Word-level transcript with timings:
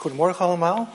Goedemorgen 0.00 0.44
allemaal. 0.44 0.88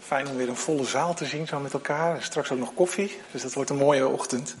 Fijn 0.00 0.28
om 0.28 0.36
weer 0.36 0.48
een 0.48 0.56
volle 0.56 0.84
zaal 0.84 1.14
te 1.14 1.24
zien 1.24 1.46
zo 1.46 1.60
met 1.60 1.72
elkaar. 1.72 2.22
Straks 2.22 2.50
ook 2.50 2.58
nog 2.58 2.74
koffie, 2.74 3.20
dus 3.30 3.42
dat 3.42 3.52
wordt 3.52 3.70
een 3.70 3.76
mooie 3.76 4.08
ochtend. 4.08 4.56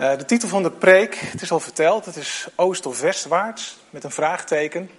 Uh, 0.00 0.16
de 0.16 0.24
titel 0.24 0.48
van 0.48 0.62
de 0.62 0.70
preek, 0.70 1.14
het 1.14 1.42
is 1.42 1.50
al 1.50 1.60
verteld, 1.60 2.04
het 2.04 2.16
is 2.16 2.46
oost 2.54 2.86
of 2.86 3.00
westwaarts 3.00 3.76
met 3.90 4.04
een 4.04 4.10
vraagteken. 4.10 4.90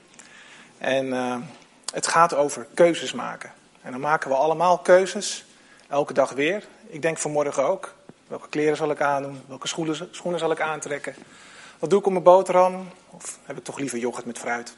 En 0.77 1.05
uh, 1.05 1.35
het 1.93 2.07
gaat 2.07 2.33
over 2.33 2.67
keuzes 2.73 3.13
maken. 3.13 3.51
En 3.81 3.91
dan 3.91 4.01
maken 4.01 4.29
we 4.29 4.35
allemaal 4.35 4.77
keuzes, 4.77 5.45
elke 5.87 6.13
dag 6.13 6.31
weer. 6.31 6.63
Ik 6.87 7.01
denk 7.01 7.17
vanmorgen 7.17 7.63
ook. 7.63 7.93
Welke 8.27 8.49
kleren 8.49 8.77
zal 8.77 8.91
ik 8.91 9.01
aandoen? 9.01 9.41
Welke 9.47 9.67
schoenen, 9.67 10.09
schoenen 10.11 10.39
zal 10.39 10.51
ik 10.51 10.61
aantrekken? 10.61 11.15
Wat 11.79 11.89
doe 11.89 11.99
ik 11.99 12.05
op 12.05 12.11
mijn 12.11 12.23
boterham? 12.23 12.89
Of 13.09 13.39
heb 13.43 13.57
ik 13.57 13.63
toch 13.63 13.77
liever 13.77 13.97
yoghurt 13.97 14.25
met 14.25 14.39
fruit? 14.39 14.73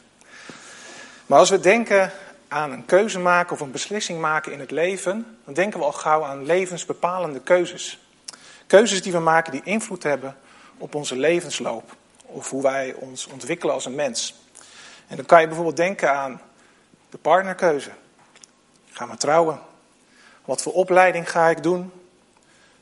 Maar 1.25 1.39
als 1.39 1.49
we 1.49 1.59
denken 1.59 2.11
aan 2.47 2.71
een 2.71 2.85
keuze 2.85 3.19
maken 3.19 3.53
of 3.53 3.59
een 3.59 3.71
beslissing 3.71 4.19
maken 4.19 4.51
in 4.51 4.59
het 4.59 4.71
leven, 4.71 5.37
dan 5.45 5.53
denken 5.53 5.79
we 5.79 5.85
al 5.85 5.91
gauw 5.91 6.23
aan 6.23 6.45
levensbepalende 6.45 7.39
keuzes. 7.39 7.99
Keuzes 8.67 9.01
die 9.01 9.11
we 9.11 9.19
maken 9.19 9.51
die 9.51 9.61
invloed 9.63 10.03
hebben 10.03 10.37
op 10.77 10.95
onze 10.95 11.15
levensloop 11.15 11.95
of 12.25 12.49
hoe 12.49 12.61
wij 12.61 12.93
ons 12.93 13.27
ontwikkelen 13.27 13.73
als 13.73 13.85
een 13.85 13.95
mens. 13.95 14.35
En 15.07 15.15
dan 15.15 15.25
kan 15.25 15.41
je 15.41 15.47
bijvoorbeeld 15.47 15.77
denken 15.77 16.11
aan 16.11 16.41
de 17.09 17.17
partnerkeuze. 17.17 17.91
Ga 18.91 19.07
we 19.07 19.17
trouwen? 19.17 19.59
Wat 20.45 20.61
voor 20.61 20.73
opleiding 20.73 21.31
ga 21.31 21.49
ik 21.49 21.63
doen? 21.63 21.91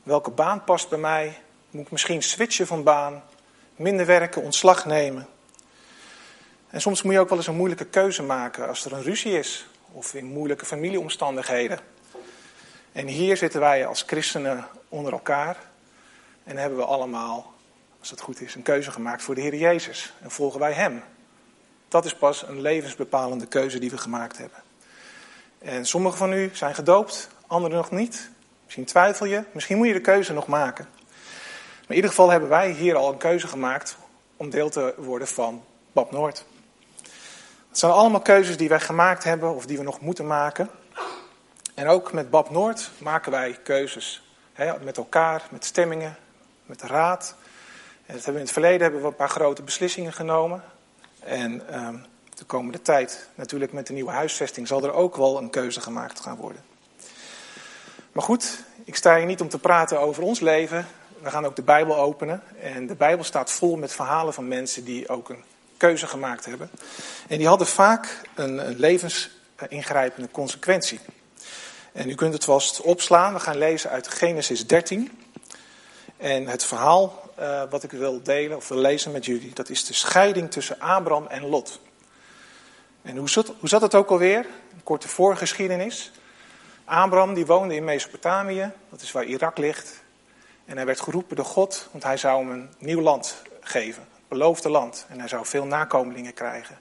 Welke 0.02 0.30
baan 0.30 0.64
past 0.64 0.88
bij 0.88 0.98
mij? 0.98 1.38
Moet 1.70 1.84
ik 1.84 1.90
misschien 1.90 2.22
switchen 2.22 2.66
van 2.66 2.82
baan? 2.82 3.22
Minder 3.76 4.06
werken, 4.06 4.42
ontslag 4.42 4.84
nemen? 4.84 5.28
En 6.76 6.82
soms 6.82 7.02
moet 7.02 7.12
je 7.12 7.20
ook 7.20 7.28
wel 7.28 7.38
eens 7.38 7.46
een 7.46 7.56
moeilijke 7.56 7.84
keuze 7.84 8.22
maken 8.22 8.68
als 8.68 8.84
er 8.84 8.92
een 8.92 9.02
ruzie 9.02 9.38
is 9.38 9.66
of 9.92 10.14
in 10.14 10.24
moeilijke 10.24 10.64
familieomstandigheden. 10.64 11.78
En 12.92 13.06
hier 13.06 13.36
zitten 13.36 13.60
wij 13.60 13.86
als 13.86 14.02
christenen 14.06 14.66
onder 14.88 15.12
elkaar 15.12 15.56
en 16.44 16.56
hebben 16.56 16.78
we 16.78 16.84
allemaal, 16.84 17.52
als 18.00 18.10
het 18.10 18.20
goed 18.20 18.40
is, 18.40 18.54
een 18.54 18.62
keuze 18.62 18.90
gemaakt 18.90 19.22
voor 19.22 19.34
de 19.34 19.40
Heer 19.40 19.54
Jezus. 19.54 20.12
En 20.22 20.30
volgen 20.30 20.60
wij 20.60 20.72
Hem. 20.72 21.02
Dat 21.88 22.04
is 22.04 22.14
pas 22.14 22.42
een 22.42 22.60
levensbepalende 22.60 23.46
keuze 23.46 23.78
die 23.78 23.90
we 23.90 23.98
gemaakt 23.98 24.38
hebben. 24.38 24.62
En 25.58 25.86
sommigen 25.86 26.18
van 26.18 26.32
u 26.32 26.50
zijn 26.52 26.74
gedoopt, 26.74 27.28
anderen 27.46 27.76
nog 27.76 27.90
niet. 27.90 28.30
Misschien 28.64 28.84
twijfel 28.84 29.26
je, 29.26 29.42
misschien 29.52 29.76
moet 29.76 29.86
je 29.86 29.92
de 29.92 30.00
keuze 30.00 30.32
nog 30.32 30.46
maken. 30.46 30.88
Maar 30.94 31.88
in 31.88 31.94
ieder 31.94 32.10
geval 32.10 32.30
hebben 32.30 32.48
wij 32.48 32.70
hier 32.70 32.96
al 32.96 33.12
een 33.12 33.18
keuze 33.18 33.46
gemaakt 33.46 33.96
om 34.36 34.50
deel 34.50 34.68
te 34.68 34.94
worden 34.96 35.28
van 35.28 35.64
Bab 35.92 36.12
Noord. 36.12 36.44
Het 37.76 37.84
zijn 37.84 37.96
allemaal 37.96 38.20
keuzes 38.20 38.56
die 38.56 38.68
wij 38.68 38.80
gemaakt 38.80 39.24
hebben 39.24 39.54
of 39.54 39.66
die 39.66 39.78
we 39.78 39.82
nog 39.82 40.00
moeten 40.00 40.26
maken. 40.26 40.70
En 41.74 41.88
ook 41.88 42.12
met 42.12 42.30
Bab 42.30 42.50
Noord 42.50 42.90
maken 42.98 43.30
wij 43.30 43.58
keuzes. 43.62 44.22
Hè, 44.52 44.78
met 44.84 44.96
elkaar, 44.96 45.46
met 45.50 45.64
stemmingen, 45.64 46.16
met 46.66 46.80
de 46.80 46.86
raad. 46.86 47.34
En 48.06 48.14
dat 48.14 48.24
hebben 48.24 48.32
we 48.32 48.38
in 48.38 48.44
het 48.44 48.52
verleden 48.52 48.82
hebben 48.82 49.00
we 49.00 49.06
een 49.06 49.14
paar 49.14 49.28
grote 49.28 49.62
beslissingen 49.62 50.12
genomen. 50.12 50.62
En 51.20 51.80
um, 51.86 52.04
de 52.34 52.44
komende 52.44 52.82
tijd, 52.82 53.28
natuurlijk 53.34 53.72
met 53.72 53.86
de 53.86 53.92
nieuwe 53.92 54.10
huisvesting, 54.10 54.66
zal 54.66 54.84
er 54.84 54.92
ook 54.92 55.16
wel 55.16 55.38
een 55.38 55.50
keuze 55.50 55.80
gemaakt 55.80 56.20
gaan 56.20 56.36
worden. 56.36 56.62
Maar 58.12 58.24
goed, 58.24 58.64
ik 58.84 58.96
sta 58.96 59.16
hier 59.16 59.26
niet 59.26 59.40
om 59.40 59.48
te 59.48 59.58
praten 59.58 60.00
over 60.00 60.22
ons 60.22 60.40
leven. 60.40 60.86
We 61.22 61.30
gaan 61.30 61.46
ook 61.46 61.56
de 61.56 61.62
Bijbel 61.62 61.96
openen. 61.96 62.42
En 62.60 62.86
de 62.86 62.96
Bijbel 62.96 63.24
staat 63.24 63.50
vol 63.50 63.76
met 63.76 63.92
verhalen 63.92 64.34
van 64.34 64.48
mensen 64.48 64.84
die 64.84 65.08
ook 65.08 65.28
een 65.28 65.44
keuze 65.76 66.06
gemaakt 66.06 66.44
hebben. 66.44 66.70
En 67.28 67.38
die 67.38 67.46
hadden 67.46 67.66
vaak 67.66 68.20
een, 68.34 68.68
een 68.68 68.78
levensingrijpende 68.78 70.30
consequentie. 70.30 71.00
En 71.92 72.10
u 72.10 72.14
kunt 72.14 72.32
het 72.32 72.44
vast 72.44 72.80
opslaan. 72.80 73.32
We 73.32 73.40
gaan 73.40 73.58
lezen 73.58 73.90
uit 73.90 74.08
Genesis 74.08 74.66
13. 74.66 75.18
En 76.16 76.46
het 76.46 76.64
verhaal 76.64 77.30
uh, 77.38 77.62
wat 77.70 77.82
ik 77.82 77.90
wil 77.90 78.22
delen 78.22 78.56
of 78.56 78.68
wil 78.68 78.78
lezen 78.78 79.12
met 79.12 79.24
jullie, 79.24 79.54
dat 79.54 79.68
is 79.68 79.84
de 79.84 79.94
scheiding 79.94 80.50
tussen 80.50 80.80
Abraham 80.80 81.26
en 81.26 81.46
Lot. 81.46 81.80
En 83.02 83.16
hoe 83.16 83.30
zat, 83.30 83.52
hoe 83.58 83.68
zat 83.68 83.80
het 83.80 83.94
ook 83.94 84.10
alweer? 84.10 84.46
Een 84.74 84.82
korte 84.82 85.08
voorgeschiedenis. 85.08 86.12
Abraham 86.84 87.34
die 87.34 87.46
woonde 87.46 87.74
in 87.74 87.84
Mesopotamië, 87.84 88.72
dat 88.90 89.00
is 89.00 89.12
waar 89.12 89.24
Irak 89.24 89.58
ligt. 89.58 90.02
En 90.64 90.76
hij 90.76 90.86
werd 90.86 91.00
geroepen 91.00 91.36
door 91.36 91.44
God, 91.44 91.88
want 91.90 92.04
hij 92.04 92.16
zou 92.16 92.40
hem 92.40 92.50
een 92.50 92.70
nieuw 92.78 93.00
land 93.00 93.42
geven 93.60 94.15
beloofde 94.28 94.68
land. 94.68 95.06
En 95.08 95.18
hij 95.18 95.28
zou 95.28 95.46
veel 95.46 95.64
nakomelingen 95.64 96.34
krijgen. 96.34 96.78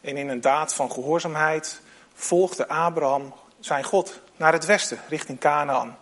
En 0.00 0.16
in 0.16 0.28
een 0.28 0.40
daad 0.40 0.74
van 0.74 0.92
gehoorzaamheid 0.92 1.80
volgde 2.14 2.68
Abraham 2.68 3.34
zijn 3.60 3.84
God 3.84 4.20
naar 4.36 4.52
het 4.52 4.64
westen, 4.64 4.98
richting 5.08 5.40
Canaan. 5.40 5.98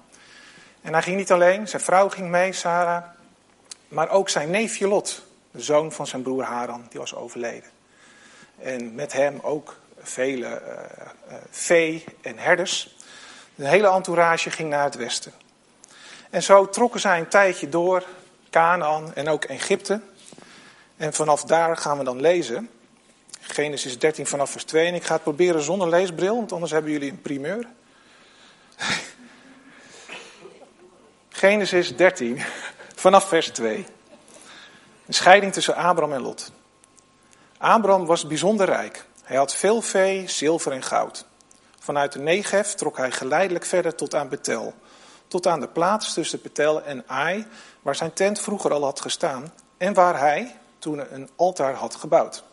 En 0.82 0.92
hij 0.92 1.02
ging 1.02 1.16
niet 1.16 1.32
alleen, 1.32 1.68
zijn 1.68 1.82
vrouw 1.82 2.08
ging 2.08 2.28
mee, 2.28 2.52
Sarah, 2.52 3.04
maar 3.88 4.08
ook 4.08 4.28
zijn 4.28 4.50
neefje 4.50 4.88
Lot, 4.88 5.26
de 5.50 5.60
zoon 5.60 5.92
van 5.92 6.06
zijn 6.06 6.22
broer 6.22 6.42
Haran, 6.42 6.86
die 6.88 7.00
was 7.00 7.14
overleden. 7.14 7.70
En 8.58 8.94
met 8.94 9.12
hem 9.12 9.38
ook 9.42 9.76
vele 9.98 10.46
uh, 10.46 10.72
uh, 11.28 11.36
vee 11.50 12.04
en 12.22 12.38
herders. 12.38 12.96
De 13.54 13.68
hele 13.68 13.88
entourage 13.88 14.50
ging 14.50 14.70
naar 14.70 14.84
het 14.84 14.94
westen. 14.94 15.32
En 16.30 16.42
zo 16.42 16.68
trokken 16.68 17.00
zij 17.00 17.18
een 17.18 17.28
tijdje 17.28 17.68
door, 17.68 18.04
Canaan 18.50 19.14
en 19.14 19.28
ook 19.28 19.44
Egypte. 19.44 20.00
En 20.96 21.12
vanaf 21.12 21.44
daar 21.44 21.76
gaan 21.76 21.98
we 21.98 22.04
dan 22.04 22.20
lezen. 22.20 22.70
Genesis 23.40 23.98
13 23.98 24.26
vanaf 24.26 24.50
vers 24.50 24.64
2. 24.64 24.86
En 24.86 24.94
ik 24.94 25.04
ga 25.04 25.14
het 25.14 25.22
proberen 25.22 25.62
zonder 25.62 25.88
leesbril, 25.88 26.36
want 26.36 26.52
anders 26.52 26.72
hebben 26.72 26.90
jullie 26.90 27.10
een 27.10 27.22
primeur. 27.22 27.68
Genesis 31.28 31.96
13 31.96 32.42
vanaf 32.94 33.28
vers 33.28 33.48
2. 33.48 33.86
Een 35.06 35.14
scheiding 35.14 35.52
tussen 35.52 35.74
Abraham 35.74 36.12
en 36.12 36.20
Lot. 36.20 36.52
Abraham 37.58 38.06
was 38.06 38.26
bijzonder 38.26 38.66
rijk. 38.66 39.04
Hij 39.22 39.36
had 39.36 39.54
veel 39.54 39.82
vee, 39.82 40.28
zilver 40.28 40.72
en 40.72 40.82
goud. 40.82 41.26
Vanuit 41.78 42.12
de 42.12 42.18
Negev 42.18 42.72
trok 42.72 42.96
hij 42.96 43.10
geleidelijk 43.10 43.64
verder 43.64 43.94
tot 43.94 44.14
aan 44.14 44.28
Betel. 44.28 44.74
Tot 45.28 45.46
aan 45.46 45.60
de 45.60 45.68
plaats 45.68 46.14
tussen 46.14 46.42
Betel 46.42 46.82
en 46.82 47.04
Ai, 47.06 47.46
waar 47.82 47.96
zijn 47.96 48.12
tent 48.12 48.40
vroeger 48.40 48.72
al 48.72 48.84
had 48.84 49.00
gestaan. 49.00 49.52
En 49.76 49.94
waar 49.94 50.18
hij, 50.18 50.56
toen 50.84 51.14
een 51.14 51.28
altaar 51.36 51.74
had 51.74 51.94
gebouwd. 51.94 52.44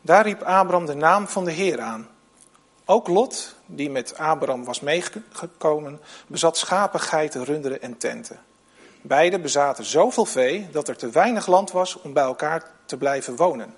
Daar 0.00 0.24
riep 0.24 0.42
Abraham 0.42 0.86
de 0.86 0.94
naam 0.94 1.28
van 1.28 1.44
de 1.44 1.50
Heer 1.50 1.80
aan. 1.80 2.08
Ook 2.84 3.08
Lot, 3.08 3.54
die 3.66 3.90
met 3.90 4.18
Abraham 4.18 4.64
was 4.64 4.80
meegekomen, 4.80 6.00
bezat 6.26 6.56
schapen, 6.56 7.00
geiten, 7.00 7.44
runderen 7.44 7.82
en 7.82 7.98
tenten. 7.98 8.38
Beiden 9.02 9.42
bezaten 9.42 9.84
zoveel 9.84 10.24
vee 10.24 10.70
dat 10.70 10.88
er 10.88 10.96
te 10.96 11.10
weinig 11.10 11.46
land 11.46 11.70
was 11.70 12.00
om 12.00 12.12
bij 12.12 12.22
elkaar 12.22 12.70
te 12.84 12.96
blijven 12.96 13.36
wonen. 13.36 13.74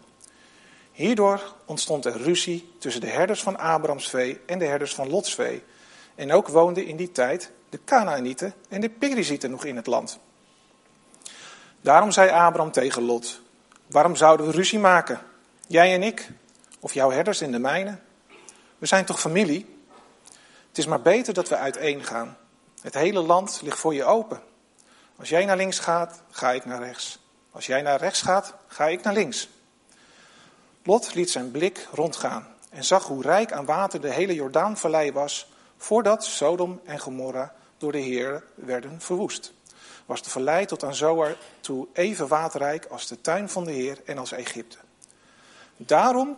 Hierdoor 0.92 1.54
ontstond 1.64 2.04
er 2.04 2.22
ruzie 2.22 2.72
tussen 2.78 3.00
de 3.00 3.10
herders 3.10 3.42
van 3.42 3.58
Abrahams 3.58 4.08
vee 4.08 4.41
en 4.47 4.58
de 4.58 4.64
herders 4.64 4.94
van 4.94 5.10
Lots 5.10 5.34
vee. 5.34 5.64
En 6.14 6.32
ook 6.32 6.48
woonden 6.48 6.86
in 6.86 6.97
die 6.97 7.12
tijd 7.12 7.50
de 7.68 7.80
Canaanieten 7.84 8.54
en 8.68 8.80
de 8.80 8.91
Perizieten 8.91 9.50
nog 9.50 9.64
in 9.64 9.76
het 9.76 9.86
land. 9.86 10.18
Daarom 11.80 12.10
zei 12.10 12.30
Abraham 12.30 12.72
tegen 12.72 13.02
Lot: 13.02 13.41
Waarom 13.88 14.16
zouden 14.16 14.47
we 14.47 14.53
ruzie 14.53 14.78
maken? 14.78 15.21
Jij 15.66 15.94
en 15.94 16.03
ik, 16.03 16.31
of 16.81 16.94
jouw 16.94 17.10
herders 17.10 17.41
en 17.41 17.53
de 17.53 17.59
mijne? 17.59 17.99
We 18.78 18.87
zijn 18.87 19.04
toch 19.04 19.21
familie? 19.21 19.76
Het 20.69 20.78
is 20.78 20.87
maar 20.87 21.03
beter 21.03 21.34
dat 21.34 21.49
we 21.49 21.56
uiteen 21.56 22.04
gaan. 22.04 22.37
Het 22.82 22.94
hele 22.94 23.21
land 23.21 23.60
ligt 23.62 23.78
voor 23.78 23.94
je 23.94 24.04
open. 24.04 24.41
Als 25.16 25.28
jij 25.28 25.44
naar 25.44 25.56
links 25.56 25.78
gaat, 25.78 26.22
ga 26.31 26.53
ik 26.53 26.65
naar 26.65 26.82
rechts. 26.82 27.19
Als 27.50 27.66
jij 27.66 27.82
naar 27.82 27.98
rechts 27.98 28.22
gaat, 28.22 28.54
ga 28.66 28.87
ik 28.87 29.03
naar 29.03 29.12
links. 29.12 29.48
Lot 30.82 31.15
liet 31.15 31.31
zijn 31.31 31.50
blik 31.50 31.88
rondgaan 31.93 32.47
en 32.71 32.84
zag 32.84 33.04
hoe 33.04 33.22
rijk 33.22 33.53
aan 33.53 33.65
water 33.65 34.01
de 34.01 34.12
hele 34.12 34.34
Jordaanvallei 34.34 35.12
was, 35.12 35.51
voordat 35.77 36.24
Sodom 36.24 36.80
en 36.84 36.98
Gomorra 36.98 37.54
door 37.78 37.92
de 37.92 37.98
Heer 37.98 38.45
werden 38.54 39.01
verwoest 39.01 39.53
was 40.09 40.22
de 40.22 40.31
vallei 40.31 40.66
tot 40.66 40.84
aan 40.84 40.95
Zoar 40.95 41.37
toe 41.60 41.89
even 41.93 42.28
waterrijk 42.28 42.87
als 42.87 43.07
de 43.07 43.21
tuin 43.21 43.49
van 43.49 43.65
de 43.65 43.72
Heer 43.72 44.01
en 44.05 44.19
als 44.19 44.33
Egypte. 44.33 44.77
Daarom 45.77 46.37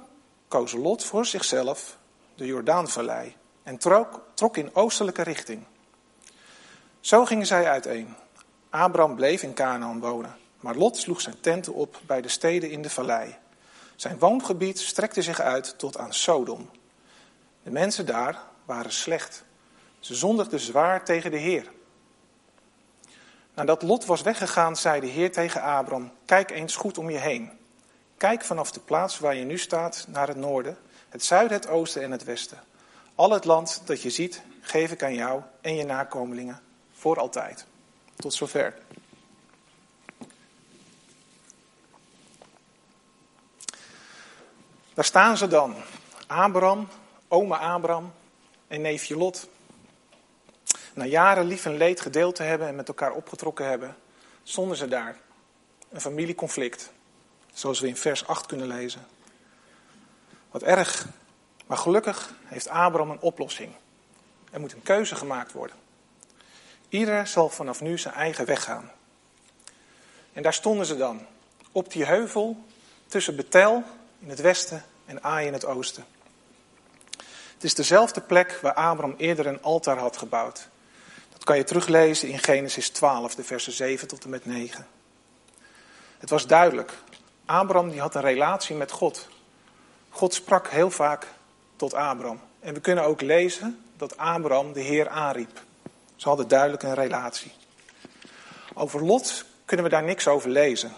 koos 0.49 0.73
Lot 0.73 1.05
voor 1.05 1.27
zichzelf 1.27 1.97
de 2.35 2.47
Jordaanvallei 2.47 3.37
en 3.63 3.79
trok, 3.79 4.23
trok 4.35 4.57
in 4.57 4.75
oostelijke 4.75 5.23
richting. 5.23 5.65
Zo 7.01 7.25
gingen 7.25 7.47
zij 7.47 7.69
uiteen. 7.69 8.15
Abraham 8.71 9.15
bleef 9.15 9.43
in 9.43 9.55
Canaan 9.55 10.01
wonen, 10.01 10.37
maar 10.61 10.75
Lot 10.75 10.97
sloeg 10.97 11.21
zijn 11.21 11.41
tenten 11.41 11.75
op 11.75 12.01
bij 12.07 12.21
de 12.21 12.29
steden 12.29 12.71
in 12.71 12.83
de 12.83 12.91
vallei. 12.91 13.37
Zijn 13.97 14.19
woongebied 14.19 14.81
strekte 14.81 15.23
zich 15.23 15.41
uit 15.41 15.79
tot 15.79 15.99
aan 15.99 16.15
Sodom. 16.15 16.71
De 17.63 17.71
mensen 17.71 18.07
daar 18.07 18.43
waren 18.65 18.93
slecht. 18.93 19.45
Ze 19.99 20.15
zondigden 20.15 20.61
zwaar 20.61 21.05
tegen 21.05 21.31
de 21.31 21.37
Heer. 21.37 21.71
Nadat 23.55 23.82
Lot 23.82 24.05
was 24.05 24.23
weggegaan, 24.23 24.76
zei 24.76 25.00
de 25.00 25.06
Heer 25.06 25.32
tegen 25.32 25.62
Abram: 25.62 26.12
Kijk 26.25 26.50
eens 26.50 26.76
goed 26.76 26.99
om 26.99 27.11
je 27.11 27.19
heen. 27.19 27.50
Kijk 28.17 28.44
vanaf 28.44 28.70
de 28.70 28.81
plaats 28.81 29.19
waar 29.19 29.35
je 29.35 29.44
nu 29.44 29.58
staat 29.58 30.06
naar 30.08 30.29
het 30.29 30.37
noorden, 30.37 30.79
het 31.08 31.25
zuiden, 31.25 31.56
het 31.56 31.69
oosten 31.69 32.02
en 32.02 32.11
het 32.11 32.25
westen. 32.25 32.58
Al 33.14 33.31
het 33.31 33.44
land 33.44 33.82
dat 33.85 34.02
je 34.02 34.11
ziet, 34.11 34.43
geef 34.61 34.91
ik 34.91 35.02
aan 35.02 35.14
jou 35.14 35.43
en 35.61 35.75
je 35.75 35.85
nakomelingen 35.85 36.61
voor 36.93 37.19
altijd. 37.19 37.67
Tot 38.17 38.35
zover. 38.35 38.75
Daar 44.94 45.05
staan 45.05 45.37
ze 45.37 45.49
dan. 45.49 45.75
Abraham, 46.26 46.88
oma 47.29 47.56
Abraham 47.56 48.12
en 48.69 48.81
neefje 48.81 49.17
Lot. 49.17 49.49
Na 50.95 51.05
jaren 51.05 51.47
lief 51.47 51.65
en 51.65 51.77
leed 51.77 52.01
gedeeld 52.01 52.35
te 52.35 52.43
hebben 52.43 52.69
en 52.69 52.75
met 52.75 52.89
elkaar 52.89 53.13
opgetrokken 53.13 53.69
hebben, 53.69 53.97
stonden 54.43 54.77
ze 54.77 54.89
daar. 54.89 55.17
Een 55.89 56.01
familieconflict, 56.01 56.93
zoals 57.53 57.81
we 57.81 57.89
in 57.89 57.97
vers 57.97 58.27
8 58.27 58.47
kunnen 58.47 58.67
lezen. 58.67 59.07
Wat 60.51 60.63
erg, 60.63 61.07
maar 61.67 61.77
gelukkig 61.77 62.35
heeft 62.45 62.69
Abraham 62.69 63.11
een 63.11 63.21
oplossing. 63.21 63.73
Er 64.51 64.61
moet 64.61 64.73
een 64.73 64.83
keuze 64.83 65.15
gemaakt 65.15 65.53
worden. 65.53 65.77
Ieder 66.89 67.27
zal 67.27 67.49
vanaf 67.49 67.81
nu 67.81 67.99
zijn 67.99 68.15
eigen 68.15 68.47
weg 68.47 68.63
gaan. 68.65 68.91
En 70.33 70.43
daar 70.43 70.55
stonden 70.55 70.87
ze 70.87 70.97
dan, 70.97 71.27
op 71.73 71.93
die 71.93 72.05
heuvel 72.05 72.65
tussen 73.07 73.37
Betel 73.37 73.83
in 74.21 74.29
het 74.29 74.41
westen 74.41 74.85
en 75.07 75.23
Ai 75.23 75.47
in 75.47 75.53
het 75.53 75.65
oosten. 75.65 76.05
Het 77.55 77.65
is 77.65 77.75
dezelfde 77.75 78.21
plek 78.21 78.59
waar 78.63 78.75
Abraham 78.75 79.15
eerder 79.17 79.47
een 79.47 79.63
altaar 79.63 79.99
had 79.99 80.17
gebouwd. 80.17 80.69
Dat 81.41 81.49
kan 81.49 81.59
je 81.59 81.65
teruglezen 81.65 82.29
in 82.29 82.39
Genesis 82.39 82.89
12, 82.89 83.35
de 83.35 83.45
versen 83.45 83.73
7 83.73 84.09
tot 84.09 84.25
en 84.25 84.31
met 84.31 84.47
9. 84.47 84.87
Het 86.19 86.31
was 86.31 86.47
duidelijk. 86.47 86.93
Abraham 87.45 87.91
die 87.91 88.01
had 88.01 88.15
een 88.15 88.21
relatie 88.21 88.77
met 88.77 88.91
God. 88.91 89.29
God 90.11 90.35
sprak 90.35 90.69
heel 90.69 90.91
vaak 90.91 91.27
tot 91.77 91.95
Abraham. 91.95 92.41
En 92.61 92.75
we 92.75 92.81
kunnen 92.81 93.05
ook 93.05 93.21
lezen 93.21 93.85
dat 93.97 94.17
Abraham 94.17 94.73
de 94.73 94.81
Heer 94.81 95.09
aanriep. 95.09 95.63
Ze 96.17 96.29
hadden 96.29 96.49
duidelijk 96.49 96.83
een 96.83 96.95
relatie. 96.95 97.53
Over 98.75 99.05
Lot 99.05 99.45
kunnen 99.65 99.85
we 99.85 99.93
daar 99.93 100.03
niks 100.03 100.29
over 100.29 100.51
lezen. 100.51 100.93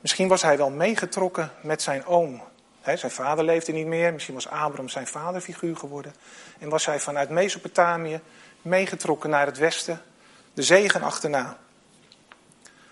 Misschien 0.00 0.28
was 0.28 0.42
hij 0.42 0.56
wel 0.56 0.70
meegetrokken 0.70 1.52
met 1.62 1.82
zijn 1.82 2.06
oom. 2.06 2.42
zijn 2.82 3.10
vader 3.10 3.44
leefde 3.44 3.72
niet 3.72 3.86
meer, 3.86 4.12
misschien 4.12 4.34
was 4.34 4.48
Abraham 4.48 4.88
zijn 4.88 5.06
vaderfiguur 5.06 5.76
geworden. 5.76 6.14
En 6.58 6.68
was 6.68 6.86
hij 6.86 7.00
vanuit 7.00 7.30
Mesopotamië 7.30 8.20
meegetrokken 8.62 9.30
naar 9.30 9.46
het 9.46 9.58
westen, 9.58 10.02
de 10.54 10.62
zegen 10.62 11.02
achterna. 11.02 11.58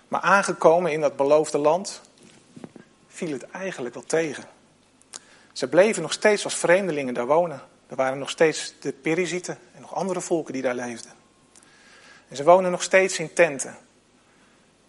Maar 0.07 0.21
aangekomen 0.21 0.91
in 0.91 1.01
dat 1.01 1.15
beloofde 1.15 1.57
land 1.57 2.01
viel 3.07 3.31
het 3.31 3.49
eigenlijk 3.49 3.93
wel 3.93 4.03
tegen. 4.03 4.43
Ze 5.53 5.67
bleven 5.67 6.01
nog 6.01 6.13
steeds 6.13 6.43
als 6.43 6.55
vreemdelingen 6.55 7.13
daar 7.13 7.25
wonen. 7.25 7.61
Er 7.87 7.95
waren 7.95 8.19
nog 8.19 8.29
steeds 8.29 8.73
de 8.79 8.91
Perizieten 8.91 9.57
en 9.75 9.81
nog 9.81 9.95
andere 9.95 10.21
volken 10.21 10.53
die 10.53 10.61
daar 10.61 10.75
leefden. 10.75 11.11
En 12.27 12.35
ze 12.35 12.43
wonen 12.43 12.71
nog 12.71 12.83
steeds 12.83 13.19
in 13.19 13.33
tenten. 13.33 13.77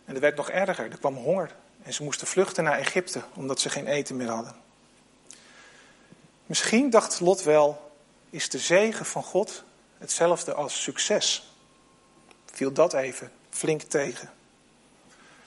En 0.05 0.13
het 0.13 0.19
werd 0.19 0.37
nog 0.37 0.51
erger, 0.51 0.91
er 0.91 0.99
kwam 0.99 1.15
honger. 1.15 1.55
En 1.83 1.93
ze 1.93 2.03
moesten 2.03 2.27
vluchten 2.27 2.65
naar 2.65 2.79
Egypte 2.79 3.23
omdat 3.35 3.61
ze 3.61 3.71
geen 3.71 3.87
eten 3.87 4.17
meer 4.17 4.29
hadden. 4.29 4.55
Misschien 6.47 6.91
dacht 6.91 7.21
Lot 7.21 7.43
wel, 7.43 7.93
is 8.31 8.49
de 8.49 8.59
zegen 8.59 9.07
van 9.07 9.23
God 9.23 9.65
hetzelfde 10.01 10.55
als 10.55 10.83
succes? 10.83 11.55
Viel 12.53 12.73
dat 12.73 12.93
even 12.93 13.33
flink 13.51 13.83
tegen. 13.83 14.31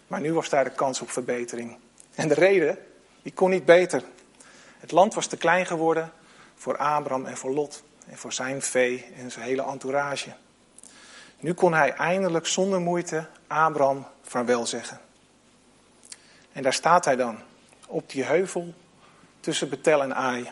Maar 0.07 0.21
nu 0.21 0.33
was 0.33 0.49
daar 0.49 0.63
de 0.63 0.69
kans 0.69 1.01
op 1.01 1.11
verbetering. 1.11 1.77
En 2.15 2.27
de 2.27 2.33
reden, 2.33 2.77
die 3.21 3.33
kon 3.33 3.49
niet 3.49 3.65
beter. 3.65 4.03
Het 4.79 4.91
land 4.91 5.13
was 5.13 5.27
te 5.27 5.37
klein 5.37 5.65
geworden 5.65 6.11
voor 6.55 6.77
Abraham 6.77 7.25
en 7.25 7.37
voor 7.37 7.51
Lot. 7.51 7.83
En 8.07 8.17
voor 8.17 8.33
zijn 8.33 8.61
vee 8.61 9.05
en 9.17 9.31
zijn 9.31 9.45
hele 9.45 9.63
entourage. 9.63 10.33
Nu 11.39 11.53
kon 11.53 11.73
hij 11.73 11.93
eindelijk 11.93 12.47
zonder 12.47 12.81
moeite 12.81 13.27
Abraham 13.47 14.07
vaarwel 14.21 14.65
zeggen. 14.65 14.99
En 16.51 16.63
daar 16.63 16.73
staat 16.73 17.05
hij 17.05 17.15
dan, 17.15 17.39
op 17.87 18.09
die 18.09 18.23
heuvel 18.23 18.73
tussen 19.39 19.69
Betel 19.69 20.01
en 20.01 20.15
Ai. 20.15 20.43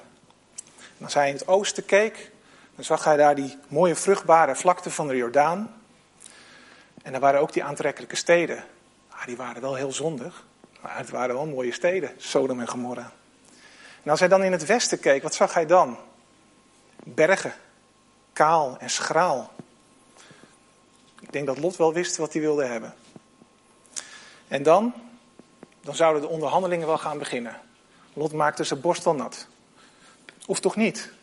En 0.98 1.04
als 1.04 1.14
hij 1.14 1.28
in 1.28 1.34
het 1.34 1.48
oosten 1.48 1.86
keek, 1.86 2.32
dan 2.82 2.98
zag 2.98 3.06
hij 3.06 3.18
daar 3.18 3.36
die 3.36 3.58
mooie 3.68 3.96
vruchtbare 3.96 4.56
vlakte 4.56 4.92
van 4.92 5.08
de 5.08 5.16
Jordaan. 5.16 5.82
En 7.04 7.12
daar 7.12 7.22
waren 7.22 7.40
ook 7.40 7.54
die 7.54 7.64
aantrekkelijke 7.64 8.16
steden. 8.16 8.64
Ah, 9.10 9.26
die 9.26 9.38
waren 9.38 9.62
wel 9.62 9.76
heel 9.76 9.92
zondig, 9.92 10.46
maar 10.82 10.98
het 10.98 11.10
waren 11.10 11.36
wel 11.36 11.46
mooie 11.46 11.72
steden, 11.72 12.12
Sodom 12.18 12.60
en 12.60 12.68
Gomorra. 12.68 13.12
En 14.04 14.12
als 14.12 14.20
hij 14.20 14.30
dan 14.30 14.44
in 14.44 14.52
het 14.52 14.66
westen 14.66 15.00
keek, 15.00 15.24
wat 15.24 15.34
zag 15.34 15.54
hij 15.54 15.66
dan? 15.66 15.98
Bergen, 17.04 17.54
kaal 18.34 18.78
en 18.80 18.90
schraal. 18.90 19.52
Ik 21.20 21.32
denk 21.32 21.46
dat 21.46 21.58
Lot 21.58 21.76
wel 21.76 21.94
wist 21.94 22.18
wat 22.18 22.34
hij 22.34 22.42
wilde 22.42 22.66
hebben. 22.66 22.94
En 24.48 24.64
dan, 24.64 24.94
dan 25.82 25.96
zouden 25.96 26.22
de 26.22 26.28
onderhandelingen 26.28 26.88
wel 26.88 26.98
gaan 26.98 27.18
beginnen. 27.18 27.60
Lot 28.14 28.34
maakte 28.34 28.64
zijn 28.64 28.82
borst 28.82 29.04
wel 29.04 29.16
nat. 29.16 29.48
Of 30.46 30.60
toch 30.60 30.76
niet? 30.76 31.20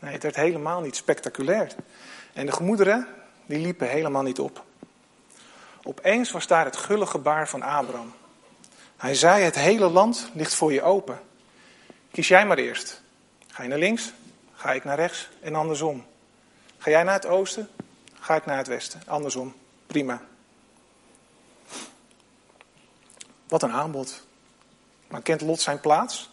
Nee, 0.00 0.12
het 0.12 0.22
werd 0.22 0.36
helemaal 0.36 0.80
niet 0.80 0.96
spectaculair. 0.96 1.74
En 2.32 2.46
de 2.46 2.52
gemoederen, 2.52 3.06
die 3.46 3.58
liepen 3.58 3.88
helemaal 3.88 4.22
niet 4.22 4.38
op. 4.38 4.64
Opeens 5.82 6.30
was 6.30 6.46
daar 6.46 6.64
het 6.64 6.76
gulle 6.76 7.06
gebaar 7.06 7.48
van 7.48 7.62
Abraham. 7.62 8.14
Hij 8.96 9.14
zei: 9.14 9.42
Het 9.42 9.54
hele 9.54 9.88
land 9.88 10.30
ligt 10.34 10.54
voor 10.54 10.72
je 10.72 10.82
open. 10.82 11.20
Kies 12.10 12.28
jij 12.28 12.46
maar 12.46 12.58
eerst. 12.58 13.02
Ga 13.46 13.62
je 13.62 13.68
naar 13.68 13.78
links, 13.78 14.12
ga 14.52 14.72
ik 14.72 14.84
naar 14.84 14.96
rechts 14.96 15.28
en 15.40 15.54
andersom. 15.54 16.06
Ga 16.78 16.90
jij 16.90 17.02
naar 17.02 17.14
het 17.14 17.26
oosten, 17.26 17.68
ga 18.20 18.34
ik 18.34 18.46
naar 18.46 18.56
het 18.56 18.66
westen. 18.66 19.02
Andersom. 19.06 19.54
Prima. 19.86 20.22
Wat 23.48 23.62
een 23.62 23.72
aanbod. 23.72 24.26
Maar 25.08 25.22
kent 25.22 25.40
Lot 25.40 25.60
zijn 25.60 25.80
plaats? 25.80 26.30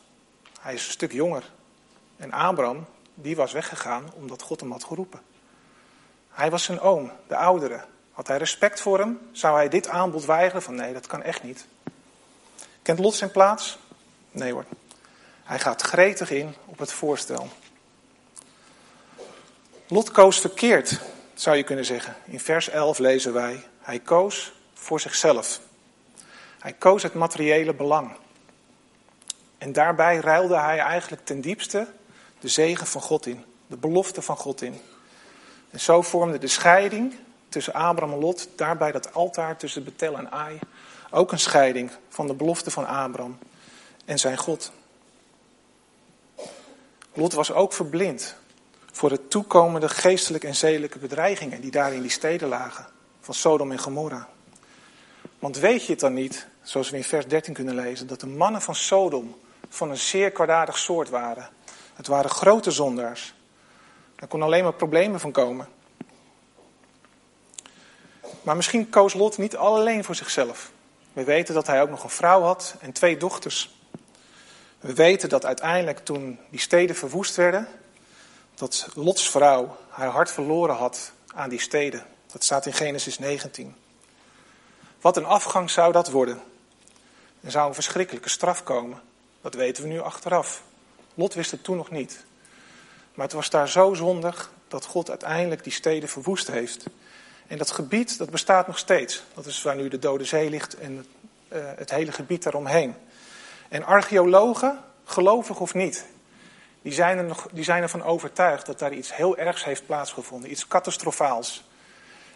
Hij 0.60 0.74
is 0.74 0.86
een 0.86 0.92
stuk 0.92 1.12
jonger. 1.12 1.52
En 2.18 2.32
Abraham, 2.32 2.86
die 3.16 3.36
was 3.36 3.52
weggegaan 3.52 4.14
omdat 4.14 4.42
God 4.42 4.60
hem 4.60 4.72
had 4.72 4.84
geroepen. 4.84 5.22
Hij 6.30 6.50
was 6.50 6.64
zijn 6.64 6.80
oom, 6.80 7.12
de 7.28 7.36
oudere. 7.36 7.84
Had 8.12 8.28
hij 8.28 8.38
respect 8.38 8.82
voor 8.82 9.00
hem? 9.00 9.20
Zou 9.32 9.56
hij 9.56 9.70
dit 9.70 9.88
aanbod 9.88 10.26
weigeren? 10.26 10.62
Van 10.62 10.76
nee, 10.76 10.94
dat 10.94 11.08
kan 11.08 11.24
echt 11.24 11.44
niet. 11.44 11.66
Kent 12.82 13.00
Lot 13.00 13.16
zijn 13.16 13.32
plaats? 13.32 13.78
Nee 14.32 14.52
hoor. 14.52 14.66
Hij 15.44 15.60
gaat 15.60 15.82
gretig 15.82 16.30
in 16.32 16.56
op 16.66 16.80
het 16.80 16.92
voorstel. 16.92 17.48
Lot 19.88 20.12
koos 20.12 20.40
verkeerd, 20.40 21.00
zou 21.34 21.56
je 21.56 21.64
kunnen 21.64 21.86
zeggen. 21.86 22.16
In 22.26 22.40
vers 22.40 22.70
11 22.70 22.98
lezen 22.98 23.34
wij: 23.34 23.64
Hij 23.80 24.00
koos 24.00 24.54
voor 24.74 25.00
zichzelf. 25.00 25.60
Hij 26.60 26.74
koos 26.74 27.04
het 27.04 27.14
materiële 27.14 27.74
belang. 27.74 28.12
En 29.58 29.74
daarbij 29.74 30.18
ruilde 30.18 30.58
hij 30.58 30.80
eigenlijk 30.80 31.26
ten 31.26 31.42
diepste 31.42 31.88
de 32.40 32.48
zegen 32.48 32.88
van 32.88 33.02
God 33.02 33.26
in, 33.26 33.44
de 33.68 33.78
belofte 33.78 34.22
van 34.22 34.38
God 34.38 34.62
in. 34.62 34.82
En 35.70 35.80
zo 35.80 36.02
vormde 36.02 36.38
de 36.38 36.48
scheiding 36.48 37.14
tussen 37.50 37.74
Abraham 37.74 38.14
en 38.14 38.20
Lot, 38.20 38.48
daarbij 38.56 38.92
dat 38.92 39.14
altaar 39.14 39.58
tussen 39.58 39.84
Betel 39.84 40.18
en 40.18 40.32
Ai, 40.32 40.60
ook 41.12 41.32
een 41.32 41.40
scheiding 41.40 41.92
van 42.10 42.28
de 42.28 42.34
belofte 42.34 42.72
van 42.72 42.86
Abraham 42.86 43.38
en 44.06 44.18
zijn 44.18 44.38
God. 44.38 44.72
Lot 47.14 47.34
was 47.34 47.52
ook 47.52 47.74
verblind 47.74 48.36
voor 48.92 49.10
de 49.10 49.28
toekomende 49.28 49.90
geestelijke 49.90 50.48
en 50.48 50.56
zedelijke 50.56 51.00
bedreigingen 51.00 51.62
die 51.62 51.72
daar 51.72 51.94
in 51.94 52.02
die 52.02 52.12
steden 52.12 52.48
lagen, 52.48 52.86
van 53.22 53.34
Sodom 53.34 53.72
en 53.72 53.80
Gomorra. 53.80 54.30
Want 55.40 55.58
weet 55.58 55.86
je 55.86 55.92
het 55.92 56.00
dan 56.00 56.14
niet, 56.14 56.48
zoals 56.62 56.90
we 56.90 56.98
in 56.98 57.04
vers 57.04 57.28
13 57.28 57.54
kunnen 57.54 57.76
lezen, 57.76 58.08
dat 58.08 58.20
de 58.20 58.28
mannen 58.28 58.62
van 58.62 58.76
Sodom 58.76 59.36
van 59.70 59.90
een 59.90 59.98
zeer 59.98 60.32
kwaadaardig 60.32 60.78
soort 60.78 61.10
waren. 61.10 61.50
Het 61.96 62.08
waren 62.08 62.30
grote 62.30 62.72
zondaars. 62.72 63.34
Er 64.16 64.28
kon 64.28 64.42
alleen 64.42 64.64
maar 64.64 64.74
problemen 64.74 65.20
van 65.20 65.32
komen. 65.32 65.68
Maar 68.42 68.56
misschien 68.56 68.90
koos 68.90 69.14
Lot 69.14 69.38
niet 69.38 69.56
alleen 69.56 70.04
voor 70.04 70.16
zichzelf. 70.16 70.72
We 71.14 71.24
weten 71.24 71.54
dat 71.54 71.68
hij 71.68 71.82
ook 71.82 71.90
nog 71.90 72.04
een 72.04 72.10
vrouw 72.10 72.42
had 72.42 72.76
en 72.80 72.92
twee 72.92 73.18
dochters. 73.18 73.76
We 74.80 74.94
weten 74.94 75.30
dat 75.30 75.46
uiteindelijk 75.46 76.00
toen 76.00 76.40
die 76.50 76.60
steden 76.60 76.96
verwoest 76.96 77.36
werden, 77.36 77.68
dat 78.56 78.88
Lots 78.94 79.30
vrouw 79.30 79.78
haar 79.90 80.10
hart 80.10 80.32
verloren 80.32 80.76
had 80.76 81.12
aan 81.34 81.50
die 81.50 81.60
steden. 81.60 82.06
Dat 82.32 82.44
staat 82.44 82.66
in 82.66 82.74
Genesis 82.74 83.20
19. 83.20 83.76
Wat 85.02 85.18
een 85.18 85.26
afgang 85.26 85.70
zou 85.70 85.92
dat 85.92 86.10
worden. 86.10 86.42
Er 87.42 87.52
zou 87.52 87.68
een 87.68 87.74
verschrikkelijke 87.74 88.30
straf 88.30 88.64
komen. 88.64 89.02
Dat 89.42 89.54
weten 89.54 89.84
we 89.84 89.90
nu 89.90 90.00
achteraf. 90.00 90.64
Lot 91.16 91.34
wist 91.34 91.52
het 91.52 91.64
toen 91.64 91.78
nog 91.78 91.92
niet. 91.92 92.26
Maar 93.14 93.26
het 93.26 93.36
was 93.36 93.50
daar 93.50 93.70
zo 93.70 93.94
zondig 93.94 94.52
dat 94.68 94.86
God 94.86 95.10
uiteindelijk 95.10 95.64
die 95.64 95.74
steden 95.74 96.10
verwoest 96.10 96.48
heeft. 96.48 96.86
En 97.48 97.58
dat 97.58 97.72
gebied, 97.72 98.18
dat 98.18 98.30
bestaat 98.30 98.68
nog 98.68 98.78
steeds. 98.78 99.24
Dat 99.34 99.46
is 99.46 99.62
waar 99.62 99.76
nu 99.76 99.88
de 99.88 100.00
Dode 100.00 100.26
Zee 100.26 100.50
ligt 100.50 100.78
en 100.78 101.06
uh, 101.54 101.60
het 101.76 101.90
hele 101.90 102.12
gebied 102.12 102.44
daaromheen. 102.44 102.96
En 103.70 103.84
archeologen, 103.84 104.84
gelovig 105.04 105.60
of 105.60 105.74
niet, 105.74 106.06
die 106.82 106.94
zijn, 106.94 107.18
er 107.18 107.24
nog, 107.24 107.48
die 107.52 107.64
zijn 107.64 107.82
ervan 107.82 108.04
overtuigd 108.04 108.66
dat 108.66 108.80
daar 108.80 108.94
iets 108.94 109.16
heel 109.16 109.38
ergs 109.38 109.64
heeft 109.64 109.86
plaatsgevonden, 109.86 110.52
iets 110.52 110.68
catastrofaals. 110.68 111.64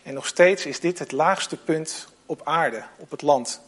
En 0.03 0.13
nog 0.13 0.27
steeds 0.27 0.65
is 0.65 0.79
dit 0.79 1.00
het 1.00 1.12
laagste 1.12 1.57
punt 1.57 2.07
op 2.25 2.41
aarde, 2.43 2.83
op 2.98 3.12
het 3.12 3.21
land. 3.21 3.62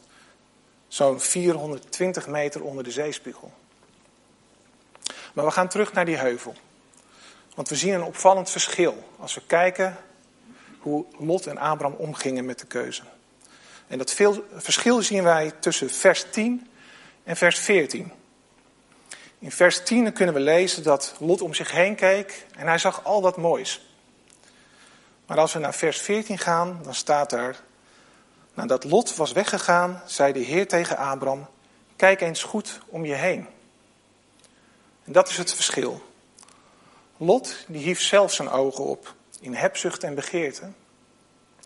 Zo'n 0.88 1.20
420 1.20 2.28
meter 2.28 2.64
onder 2.64 2.84
de 2.84 2.92
zeespiegel. 2.92 3.54
Maar 5.34 5.46
we 5.46 5.52
gaan 5.52 5.68
terug 5.68 5.94
naar 5.94 6.06
die 6.06 6.18
heuvel. 6.18 6.56
Want 7.56 7.70
we 7.70 7.76
zien 7.76 7.94
een 7.94 8.04
opvallend 8.04 8.50
verschil 8.50 9.10
als 9.20 9.34
we 9.34 9.42
kijken 9.48 9.98
hoe 10.80 11.06
Lot 11.18 11.48
en 11.48 11.58
Abraham 11.58 11.98
omgingen 11.98 12.46
met 12.46 12.60
de 12.60 12.66
keuze. 12.66 13.02
En 13.88 13.98
dat 13.98 14.12
veel, 14.12 14.46
verschil 14.54 15.02
zien 15.02 15.24
wij 15.24 15.52
tussen 15.60 15.90
vers 15.90 16.26
10 16.30 16.70
en 17.24 17.36
vers 17.36 17.60
14. 17.60 18.12
In 19.40 19.52
vers 19.52 19.84
10 19.84 20.14
kunnen 20.14 20.36
we 20.36 20.42
lezen 20.42 20.84
dat 20.84 21.16
Lot 21.20 21.42
om 21.42 21.54
zich 21.54 21.72
heen 21.72 21.96
keek 21.96 22.46
en 22.56 22.68
hij 22.68 22.78
zag 22.78 23.04
al 23.04 23.22
dat 23.22 23.38
moois. 23.38 23.90
Maar 25.26 25.38
als 25.40 25.54
we 25.54 25.60
naar 25.60 25.74
vers 25.74 26.02
14 26.02 26.38
gaan, 26.38 26.80
dan 26.84 26.94
staat 26.94 27.32
er: 27.32 27.60
Nadat 28.54 28.84
Lot 28.84 29.16
was 29.16 29.32
weggegaan, 29.32 30.02
zei 30.06 30.34
de 30.34 30.40
Heer 30.40 30.68
tegen 30.68 30.98
Abraham: 30.98 31.48
Kijk 31.96 32.22
eens 32.22 32.44
goed 32.44 32.80
om 32.88 33.06
je 33.06 33.14
heen. 33.14 33.48
En 35.12 35.18
dat 35.18 35.30
is 35.30 35.38
het 35.38 35.54
verschil. 35.54 36.02
Lot 37.18 37.56
die 37.68 37.84
hief 37.84 38.02
zelf 38.02 38.34
zijn 38.34 38.50
ogen 38.50 38.84
op 38.84 39.16
in 39.40 39.54
hebzucht 39.54 40.04
en 40.04 40.16
begeerte. 40.16 40.72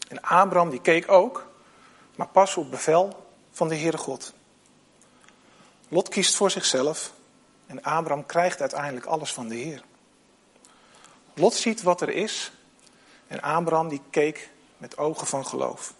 En 0.07 0.21
Abraham 0.21 0.69
die 0.69 0.81
keek 0.81 1.11
ook, 1.11 1.47
maar 2.15 2.27
pas 2.27 2.57
op 2.57 2.71
bevel 2.71 3.25
van 3.51 3.67
de 3.67 3.75
Heere 3.75 3.97
God. 3.97 4.33
Lot 5.87 6.09
kiest 6.09 6.35
voor 6.35 6.51
zichzelf 6.51 7.13
en 7.65 7.83
Abraham 7.83 8.25
krijgt 8.25 8.61
uiteindelijk 8.61 9.05
alles 9.05 9.33
van 9.33 9.47
de 9.47 9.55
Heer. 9.55 9.83
Lot 11.33 11.53
ziet 11.53 11.81
wat 11.81 12.01
er 12.01 12.09
is 12.09 12.51
en 13.27 13.41
Abraham 13.41 13.89
die 13.89 14.01
keek 14.09 14.49
met 14.77 14.97
ogen 14.97 15.27
van 15.27 15.45
geloof. 15.45 15.93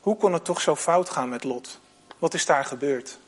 Hoe 0.00 0.16
kon 0.16 0.32
het 0.32 0.44
toch 0.44 0.60
zo 0.60 0.76
fout 0.76 1.10
gaan 1.10 1.28
met 1.28 1.44
Lot? 1.44 1.80
Wat 2.18 2.34
is 2.34 2.46
daar 2.46 2.64
gebeurd? 2.64 3.18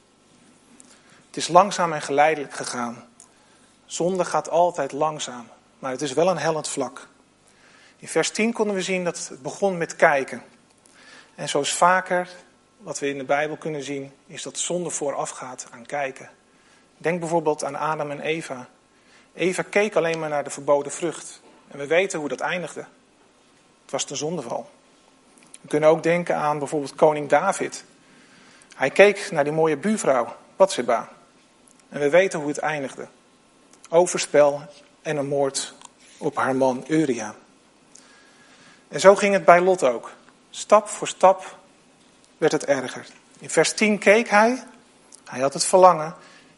Het 1.36 1.44
is 1.44 1.50
langzaam 1.50 1.92
en 1.92 2.02
geleidelijk 2.02 2.54
gegaan. 2.54 3.04
Zonde 3.84 4.24
gaat 4.24 4.50
altijd 4.50 4.92
langzaam, 4.92 5.48
maar 5.78 5.90
het 5.90 6.02
is 6.02 6.12
wel 6.12 6.30
een 6.30 6.38
hellend 6.38 6.68
vlak. 6.68 7.08
In 7.96 8.08
vers 8.08 8.30
10 8.30 8.52
konden 8.52 8.74
we 8.74 8.82
zien 8.82 9.04
dat 9.04 9.28
het 9.28 9.42
begon 9.42 9.78
met 9.78 9.96
kijken. 9.96 10.42
En 11.34 11.48
zoals 11.48 11.72
vaker, 11.72 12.28
wat 12.78 12.98
we 12.98 13.08
in 13.08 13.18
de 13.18 13.24
Bijbel 13.24 13.56
kunnen 13.56 13.82
zien, 13.82 14.12
is 14.26 14.42
dat 14.42 14.58
zonde 14.58 14.90
voorafgaat 14.90 15.66
aan 15.70 15.86
kijken. 15.86 16.30
Denk 16.98 17.20
bijvoorbeeld 17.20 17.64
aan 17.64 17.76
Adam 17.76 18.10
en 18.10 18.20
Eva. 18.20 18.68
Eva 19.34 19.62
keek 19.62 19.96
alleen 19.96 20.18
maar 20.18 20.28
naar 20.28 20.44
de 20.44 20.50
verboden 20.50 20.92
vrucht. 20.92 21.40
En 21.68 21.78
we 21.78 21.86
weten 21.86 22.18
hoe 22.18 22.28
dat 22.28 22.40
eindigde. 22.40 22.86
Het 23.82 23.90
was 23.90 24.06
de 24.06 24.14
zondeval. 24.14 24.70
We 25.60 25.68
kunnen 25.68 25.88
ook 25.88 26.02
denken 26.02 26.36
aan 26.36 26.58
bijvoorbeeld 26.58 26.94
koning 26.94 27.28
David. 27.28 27.84
Hij 28.76 28.90
keek 28.90 29.30
naar 29.30 29.44
die 29.44 29.52
mooie 29.52 29.76
buurvrouw, 29.76 30.36
Bathsheba. 30.56 31.14
En 31.88 32.00
we 32.00 32.10
weten 32.10 32.38
hoe 32.38 32.48
het 32.48 32.58
eindigde. 32.58 33.08
Overspel 33.88 34.62
en 35.02 35.16
een 35.16 35.28
moord 35.28 35.74
op 36.18 36.36
haar 36.36 36.56
man 36.56 36.84
Uria. 36.88 37.34
En 38.88 39.00
zo 39.00 39.14
ging 39.14 39.32
het 39.32 39.44
bij 39.44 39.60
Lot 39.60 39.82
ook. 39.82 40.12
Stap 40.50 40.88
voor 40.88 41.08
stap 41.08 41.58
werd 42.38 42.52
het 42.52 42.64
erger. 42.64 43.06
In 43.38 43.50
vers 43.50 43.72
10 43.72 43.98
keek 43.98 44.28
hij, 44.28 44.62
hij 45.24 45.40
had 45.40 45.52
het 45.52 45.64
verlangen. 45.64 46.14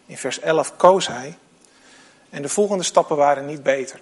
In 0.07 0.19
vers 0.19 0.41
11 0.41 0.77
koos 0.77 1.07
hij. 1.07 1.39
En 2.31 2.43
de 2.43 2.49
volgende 2.49 2.85
stappen 2.85 3.17
waren 3.17 3.47
niet 3.47 3.63
beter. 3.63 4.01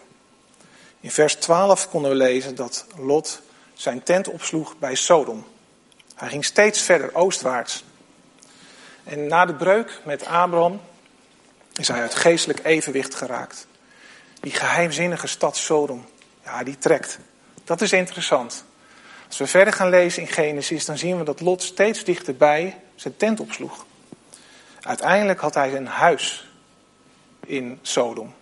In 1.00 1.10
vers 1.10 1.34
12 1.34 1.88
konden 1.88 2.10
we 2.10 2.16
lezen 2.16 2.54
dat 2.54 2.86
Lot 2.96 3.42
zijn 3.74 4.02
tent 4.02 4.28
opsloeg 4.28 4.78
bij 4.78 4.94
Sodom. 4.94 5.46
Hij 6.14 6.28
ging 6.28 6.44
steeds 6.44 6.80
verder 6.80 7.14
oostwaarts. 7.14 7.84
En 9.04 9.26
na 9.26 9.46
de 9.46 9.54
breuk 9.54 10.00
met 10.04 10.26
Abraham 10.26 10.80
is 11.78 11.88
hij 11.88 12.00
uit 12.00 12.14
geestelijk 12.14 12.64
evenwicht 12.64 13.14
geraakt. 13.14 13.66
Die 14.40 14.52
geheimzinnige 14.52 15.26
stad 15.26 15.56
Sodom, 15.56 16.04
ja, 16.44 16.64
die 16.64 16.78
trekt. 16.78 17.18
Dat 17.64 17.80
is 17.80 17.92
interessant. 17.92 18.64
Als 19.26 19.38
we 19.38 19.46
verder 19.46 19.72
gaan 19.72 19.88
lezen 19.88 20.22
in 20.22 20.28
Genesis, 20.28 20.84
dan 20.84 20.98
zien 20.98 21.18
we 21.18 21.24
dat 21.24 21.40
Lot 21.40 21.62
steeds 21.62 22.04
dichterbij 22.04 22.80
zijn 22.94 23.16
tent 23.16 23.40
opsloeg. 23.40 23.84
Uiteindelijk 24.80 25.40
had 25.40 25.54
hij 25.54 25.74
een 25.74 25.86
huis 25.86 26.50
in 27.46 27.78
Sodom. 27.82 28.34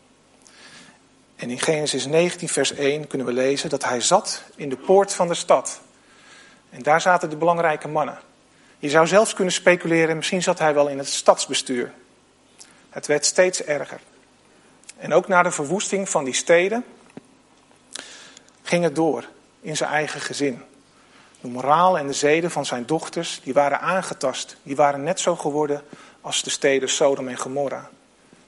En 1.36 1.50
in 1.50 1.60
Genesis 1.60 2.06
19, 2.06 2.48
vers 2.48 2.72
1 2.72 3.06
kunnen 3.06 3.26
we 3.26 3.32
lezen 3.32 3.70
dat 3.70 3.84
hij 3.84 4.00
zat 4.00 4.42
in 4.56 4.68
de 4.68 4.76
poort 4.76 5.14
van 5.14 5.28
de 5.28 5.34
stad. 5.34 5.80
En 6.70 6.82
daar 6.82 7.00
zaten 7.00 7.30
de 7.30 7.36
belangrijke 7.36 7.88
mannen. 7.88 8.18
Je 8.78 8.90
zou 8.90 9.06
zelfs 9.06 9.34
kunnen 9.34 9.54
speculeren, 9.54 10.16
misschien 10.16 10.42
zat 10.42 10.58
hij 10.58 10.74
wel 10.74 10.88
in 10.88 10.98
het 10.98 11.08
stadsbestuur. 11.08 11.92
Het 12.94 13.06
werd 13.06 13.24
steeds 13.24 13.62
erger. 13.62 14.00
En 14.96 15.12
ook 15.12 15.28
na 15.28 15.42
de 15.42 15.50
verwoesting 15.50 16.08
van 16.08 16.24
die 16.24 16.34
steden 16.34 16.84
ging 18.62 18.84
het 18.84 18.94
door 18.94 19.28
in 19.60 19.76
zijn 19.76 19.90
eigen 19.90 20.20
gezin. 20.20 20.62
De 21.40 21.48
moraal 21.48 21.98
en 21.98 22.06
de 22.06 22.12
zeden 22.12 22.50
van 22.50 22.66
zijn 22.66 22.86
dochters, 22.86 23.40
die 23.44 23.52
waren 23.52 23.80
aangetast. 23.80 24.56
Die 24.62 24.76
waren 24.76 25.02
net 25.02 25.20
zo 25.20 25.36
geworden 25.36 25.82
als 26.20 26.42
de 26.42 26.50
steden 26.50 26.88
Sodom 26.88 27.28
en 27.28 27.36
Gomorra. 27.36 27.90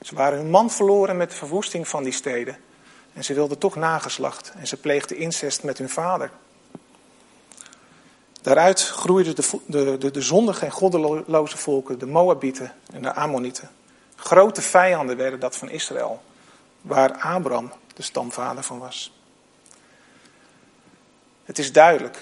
Ze 0.03 0.15
waren 0.15 0.39
hun 0.39 0.51
man 0.51 0.71
verloren 0.71 1.17
met 1.17 1.31
de 1.31 1.37
verwoesting 1.37 1.89
van 1.89 2.03
die 2.03 2.13
steden. 2.13 2.57
En 3.13 3.25
ze 3.25 3.35
wilden 3.35 3.59
toch 3.59 3.77
nageslacht. 3.77 4.53
En 4.59 4.67
ze 4.67 4.77
pleegden 4.77 5.17
incest 5.17 5.63
met 5.63 5.79
hun 5.79 5.91
vader. 5.91 6.31
Daaruit 8.43 8.81
groeiden 8.81 9.35
de, 9.35 9.61
de, 9.67 9.99
de, 9.99 10.11
de 10.11 10.23
zondige 10.23 10.65
en 10.65 10.71
goddeloze 10.71 11.57
volken, 11.57 11.99
de 11.99 12.07
Moabieten 12.07 12.73
en 12.93 13.03
de 13.03 13.15
Ammonieten. 13.15 13.71
Grote 14.27 14.63
vijanden 14.63 15.17
werden 15.17 15.41
dat 15.41 15.57
van 15.57 15.71
Israël, 15.71 16.23
waar 16.81 17.13
Abraham 17.13 17.73
de 17.95 18.03
stamvader 18.03 18.63
van 18.63 18.79
was. 18.79 19.13
Het 21.45 21.59
is 21.59 21.73
duidelijk. 21.73 22.21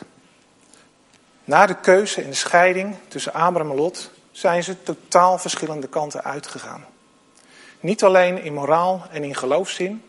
Na 1.45 1.67
de 1.67 1.81
keuze 1.81 2.23
en 2.23 2.29
de 2.29 2.37
scheiding 2.37 2.97
tussen 3.09 3.33
Abraham 3.33 3.71
en 3.71 3.77
Lot 3.77 4.11
zijn 4.33 4.65
ze 4.65 4.83
totaal 4.83 5.39
verschillende 5.39 5.87
kanten 5.87 6.25
uitgegaan. 6.25 6.85
Niet 7.81 8.05
alleen 8.05 8.43
in 8.43 8.55
moraal 8.55 9.07
en 9.11 9.25
in 9.25 9.35
geloofszin, 9.35 10.03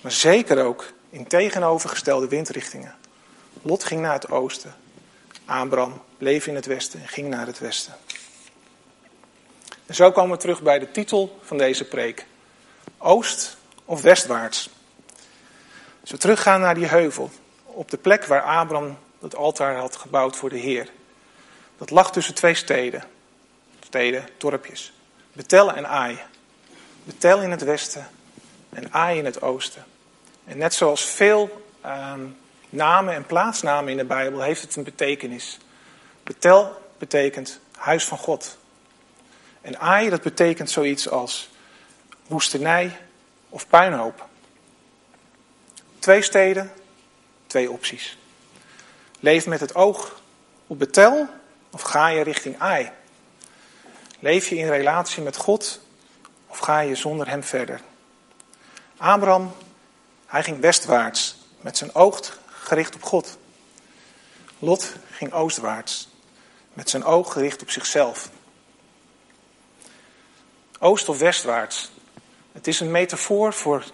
maar 0.00 0.12
zeker 0.12 0.64
ook 0.64 0.92
in 1.10 1.26
tegenovergestelde 1.26 2.28
windrichtingen. 2.28 2.94
Lot 3.62 3.84
ging 3.84 4.00
naar 4.00 4.12
het 4.12 4.30
oosten. 4.30 4.74
Abraham 5.44 6.02
bleef 6.18 6.46
in 6.46 6.54
het 6.54 6.66
westen 6.66 7.00
en 7.00 7.08
ging 7.08 7.28
naar 7.28 7.46
het 7.46 7.58
westen. 7.58 7.94
En 9.86 9.94
zo 9.94 10.12
komen 10.12 10.36
we 10.36 10.42
terug 10.42 10.62
bij 10.62 10.78
de 10.78 10.90
titel 10.90 11.38
van 11.42 11.58
deze 11.58 11.84
preek. 11.84 12.26
Oost 12.98 13.56
of 13.84 14.02
westwaarts. 14.02 14.70
Als 16.00 16.10
we 16.10 16.16
teruggaan 16.16 16.60
naar 16.60 16.74
die 16.74 16.86
heuvel, 16.86 17.30
op 17.64 17.90
de 17.90 17.96
plek 17.96 18.24
waar 18.24 18.42
Abraham 18.42 18.98
het 19.20 19.36
altaar 19.36 19.76
had 19.76 19.96
gebouwd 19.96 20.36
voor 20.36 20.48
de 20.48 20.58
Heer. 20.58 20.88
Dat 21.78 21.90
lag 21.90 22.12
tussen 22.12 22.34
twee 22.34 22.54
steden. 22.54 23.04
Steden, 23.80 24.28
dorpjes. 24.38 24.92
Betel 25.32 25.72
en 25.72 25.86
Ai. 25.86 26.18
Betel 27.04 27.42
in 27.42 27.50
het 27.50 27.62
westen 27.62 28.08
en 28.68 28.92
Ai 28.92 29.18
in 29.18 29.24
het 29.24 29.42
oosten. 29.42 29.84
En 30.44 30.58
net 30.58 30.74
zoals 30.74 31.04
veel 31.04 31.66
ehm, 31.80 32.20
namen 32.68 33.14
en 33.14 33.26
plaatsnamen 33.26 33.90
in 33.90 33.96
de 33.96 34.04
Bijbel 34.04 34.40
heeft 34.40 34.62
het 34.62 34.76
een 34.76 34.84
betekenis. 34.84 35.58
Betel 36.22 36.82
betekent 36.98 37.60
huis 37.76 38.04
van 38.04 38.18
God. 38.18 38.58
En 39.66 39.78
Ai 39.78 40.08
dat 40.10 40.22
betekent 40.22 40.70
zoiets 40.70 41.08
als 41.08 41.48
woestenij 42.26 42.98
of 43.48 43.68
puinhoop. 43.68 44.26
Twee 45.98 46.22
steden, 46.22 46.72
twee 47.46 47.70
opties. 47.70 48.18
Leef 49.20 49.46
met 49.46 49.60
het 49.60 49.74
oog 49.74 50.20
op 50.66 50.78
Betel 50.78 51.28
of 51.70 51.82
ga 51.82 52.08
je 52.08 52.22
richting 52.22 52.58
Ai? 52.58 52.90
Leef 54.18 54.48
je 54.48 54.56
in 54.56 54.68
relatie 54.68 55.22
met 55.22 55.36
God 55.36 55.80
of 56.46 56.58
ga 56.58 56.80
je 56.80 56.94
zonder 56.94 57.28
hem 57.28 57.42
verder? 57.42 57.80
Abraham, 58.96 59.52
hij 60.26 60.42
ging 60.42 60.60
westwaarts 60.60 61.36
met 61.60 61.76
zijn 61.76 61.94
oog 61.94 62.38
gericht 62.46 62.94
op 62.94 63.02
God. 63.02 63.38
Lot 64.58 64.92
ging 65.10 65.32
oostwaarts 65.32 66.08
met 66.72 66.90
zijn 66.90 67.04
oog 67.04 67.32
gericht 67.32 67.62
op 67.62 67.70
zichzelf. 67.70 68.30
Oost 70.78 71.08
of 71.08 71.18
westwaarts. 71.18 71.90
Het 72.52 72.66
is 72.66 72.80
een 72.80 72.90
metafoor 72.90 73.52
voor 73.52 73.84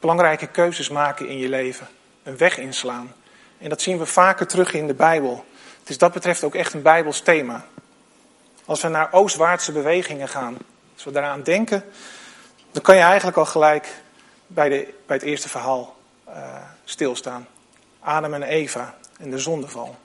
belangrijke 0.00 0.46
keuzes 0.46 0.88
maken 0.88 1.28
in 1.28 1.38
je 1.38 1.48
leven. 1.48 1.88
Een 2.22 2.36
weg 2.36 2.58
inslaan. 2.58 3.14
En 3.58 3.68
dat 3.68 3.82
zien 3.82 3.98
we 3.98 4.06
vaker 4.06 4.46
terug 4.46 4.72
in 4.72 4.86
de 4.86 4.94
Bijbel. 4.94 5.44
Het 5.78 5.88
is 5.88 5.98
dat 5.98 6.12
betreft 6.12 6.44
ook 6.44 6.54
echt 6.54 6.72
een 6.74 6.82
Bijbels 6.82 7.20
thema. 7.20 7.64
Als 8.64 8.82
we 8.82 8.88
naar 8.88 9.12
oostwaartse 9.12 9.72
bewegingen 9.72 10.28
gaan, 10.28 10.56
als 10.94 11.04
we 11.04 11.10
daaraan 11.10 11.42
denken, 11.42 11.84
Dan 12.72 12.82
kan 12.82 12.96
je 12.96 13.02
eigenlijk 13.02 13.36
al 13.36 13.46
gelijk 13.46 14.02
bij, 14.46 14.68
de, 14.68 14.94
bij 15.06 15.16
het 15.16 15.24
eerste 15.24 15.48
verhaal 15.48 15.96
uh, 16.28 16.34
stilstaan. 16.84 17.46
Adam 18.00 18.34
en 18.34 18.42
Eva 18.42 18.94
en 19.18 19.30
de 19.30 19.38
zondeval. 19.38 19.96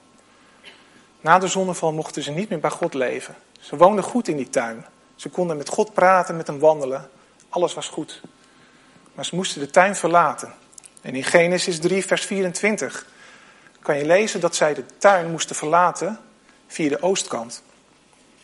Na 1.20 1.38
de 1.38 1.46
zondeval 1.46 1.92
mochten 1.92 2.22
ze 2.22 2.30
niet 2.30 2.48
meer 2.48 2.60
bij 2.60 2.70
God 2.70 2.94
leven. 2.94 3.34
Ze 3.60 3.76
woonden 3.76 4.04
goed 4.04 4.28
in 4.28 4.36
die 4.36 4.48
tuin. 4.48 4.86
Ze 5.16 5.28
konden 5.28 5.56
met 5.56 5.68
God 5.68 5.92
praten, 5.92 6.36
met 6.36 6.46
hem 6.46 6.58
wandelen. 6.58 7.10
Alles 7.48 7.74
was 7.74 7.88
goed. 7.88 8.20
Maar 9.14 9.24
ze 9.24 9.34
moesten 9.34 9.60
de 9.60 9.70
tuin 9.70 9.96
verlaten. 9.96 10.54
En 11.00 11.14
in 11.14 11.24
Genesis 11.24 11.78
3, 11.78 12.06
vers 12.06 12.24
24 12.24 13.06
kan 13.80 13.98
je 13.98 14.06
lezen 14.06 14.40
dat 14.40 14.56
zij 14.56 14.74
de 14.74 14.84
tuin 14.98 15.30
moesten 15.30 15.56
verlaten 15.56 16.18
via 16.66 16.88
de 16.88 17.02
oostkant. 17.02 17.62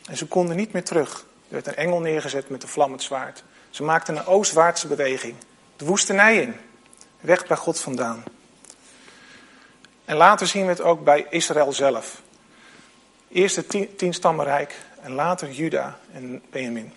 En 0.04 0.16
ze 0.16 0.26
konden 0.26 0.56
niet 0.56 0.72
meer 0.72 0.84
terug. 0.84 1.18
Er 1.18 1.54
werd 1.54 1.66
een 1.66 1.76
engel 1.76 2.00
neergezet 2.00 2.48
met 2.48 2.62
een 2.62 2.68
vlammend 2.68 3.02
zwaard. 3.02 3.44
Ze 3.70 3.82
maakten 3.82 4.16
een 4.16 4.26
oostwaartse 4.26 4.86
beweging. 4.86 5.34
De 5.76 5.84
woestenij 5.84 6.36
in. 6.36 6.54
Weg 7.20 7.46
bij 7.46 7.56
God 7.56 7.80
vandaan. 7.80 8.22
En 10.04 10.16
later 10.16 10.46
zien 10.46 10.62
we 10.62 10.68
het 10.68 10.80
ook 10.80 11.04
bij 11.04 11.26
Israël 11.30 11.72
zelf. 11.72 12.22
Eerst 13.28 13.56
het 13.56 13.68
tien, 13.68 13.96
tienstammenrijk 13.96 14.74
en 15.02 15.12
later 15.12 15.50
Juda 15.50 15.98
en 16.12 16.42
Benjamin. 16.50 16.92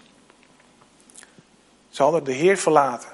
Ze 1.89 2.03
hadden 2.03 2.24
de 2.24 2.31
Heer 2.31 2.57
verlaten. 2.57 3.10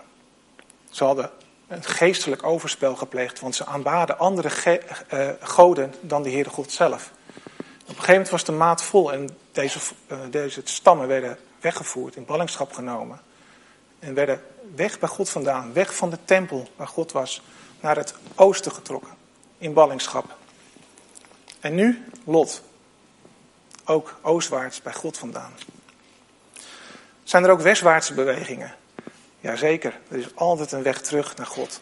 Ze 0.89 1.03
hadden 1.03 1.31
een 1.67 1.84
geestelijk 1.84 2.43
overspel 2.43 2.96
gepleegd, 2.96 3.39
want 3.39 3.55
ze 3.55 3.65
aanbaden 3.65 4.19
andere 4.19 4.81
uh, 5.13 5.29
goden 5.39 5.93
dan 6.01 6.24
de 6.24 6.31
Heere 6.31 6.50
God 6.50 6.72
zelf. 6.72 7.12
Op 7.81 7.88
een 7.88 7.93
gegeven 7.96 8.13
moment 8.13 8.29
was 8.29 8.43
de 8.43 8.51
maat 8.51 8.84
vol 8.84 9.13
en 9.13 9.29
deze, 9.51 9.79
uh, 10.08 10.19
deze 10.29 10.62
stammen 10.63 11.08
werden 11.08 11.38
weggevoerd, 11.60 12.15
in 12.15 12.25
ballingschap 12.25 12.74
genomen. 12.74 13.22
En 14.00 14.13
werden 14.13 14.43
weg 14.75 15.00
bij 15.00 15.10
God 15.10 15.29
vandaan, 15.29 15.74
weg 15.74 15.96
van 15.96 16.10
de 16.10 16.17
tempel 16.25 16.69
waar 16.75 16.88
God 16.88 17.12
was, 17.12 17.41
naar 17.79 17.96
het 17.96 18.13
oosten 18.36 18.72
getrokken, 18.72 19.12
in 19.58 19.74
ballingschap. 19.74 20.38
En 21.60 21.75
nu 21.75 22.05
Lot, 22.24 22.62
ook 23.89 24.15
oostwaarts 24.22 24.81
bij 24.81 24.93
God 24.93 25.17
vandaan. 25.17 25.51
Zijn 27.24 27.43
er 27.43 27.50
ook 27.50 27.62
westwaartse 27.62 28.13
bewegingen? 28.13 28.75
Jazeker, 29.39 30.00
er 30.08 30.17
is 30.17 30.36
altijd 30.36 30.72
een 30.72 30.84
weg 30.84 31.01
terug 31.01 31.36
naar 31.36 31.46
God. 31.46 31.81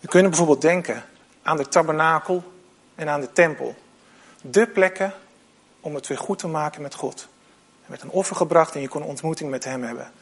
We 0.00 0.08
kunnen 0.08 0.30
bijvoorbeeld 0.30 0.60
denken 0.60 1.04
aan 1.42 1.56
de 1.56 1.68
tabernakel 1.68 2.52
en 2.94 3.08
aan 3.08 3.20
de 3.20 3.32
tempel. 3.32 3.74
De 4.42 4.66
plekken 4.66 5.14
om 5.80 5.94
het 5.94 6.06
weer 6.06 6.18
goed 6.18 6.38
te 6.38 6.46
maken 6.46 6.82
met 6.82 6.94
God. 6.94 7.28
Er 7.84 7.90
werd 7.90 8.02
een 8.02 8.10
offer 8.10 8.36
gebracht 8.36 8.74
en 8.74 8.80
je 8.80 8.88
kon 8.88 9.02
een 9.02 9.08
ontmoeting 9.08 9.50
met 9.50 9.64
hem 9.64 9.82
hebben. 9.82 10.12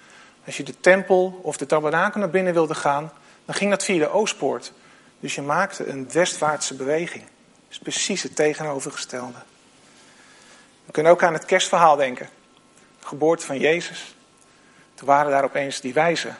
Als 0.46 0.56
je 0.56 0.62
de 0.62 0.80
tempel 0.80 1.40
of 1.42 1.56
de 1.56 1.66
tabernakel 1.66 2.20
naar 2.20 2.30
binnen 2.30 2.52
wilde 2.52 2.74
gaan, 2.74 3.12
dan 3.44 3.54
ging 3.54 3.70
dat 3.70 3.84
via 3.84 3.98
de 3.98 4.10
Oostpoort. 4.10 4.72
Dus 5.20 5.34
je 5.34 5.42
maakte 5.42 5.86
een 5.86 6.10
westwaartse 6.12 6.74
beweging. 6.74 7.22
Dat 7.22 7.70
is 7.70 7.78
precies 7.78 8.22
het 8.22 8.36
tegenovergestelde. 8.36 9.38
We 10.88 10.94
kunnen 10.94 11.12
ook 11.12 11.22
aan 11.22 11.32
het 11.32 11.44
kerstverhaal 11.44 11.96
denken. 11.96 12.28
De 13.00 13.06
geboorte 13.06 13.46
van 13.46 13.58
Jezus. 13.58 14.14
Toen 14.94 15.06
waren 15.06 15.30
daar 15.30 15.44
opeens 15.44 15.80
die 15.80 15.92
wijzen 15.92 16.36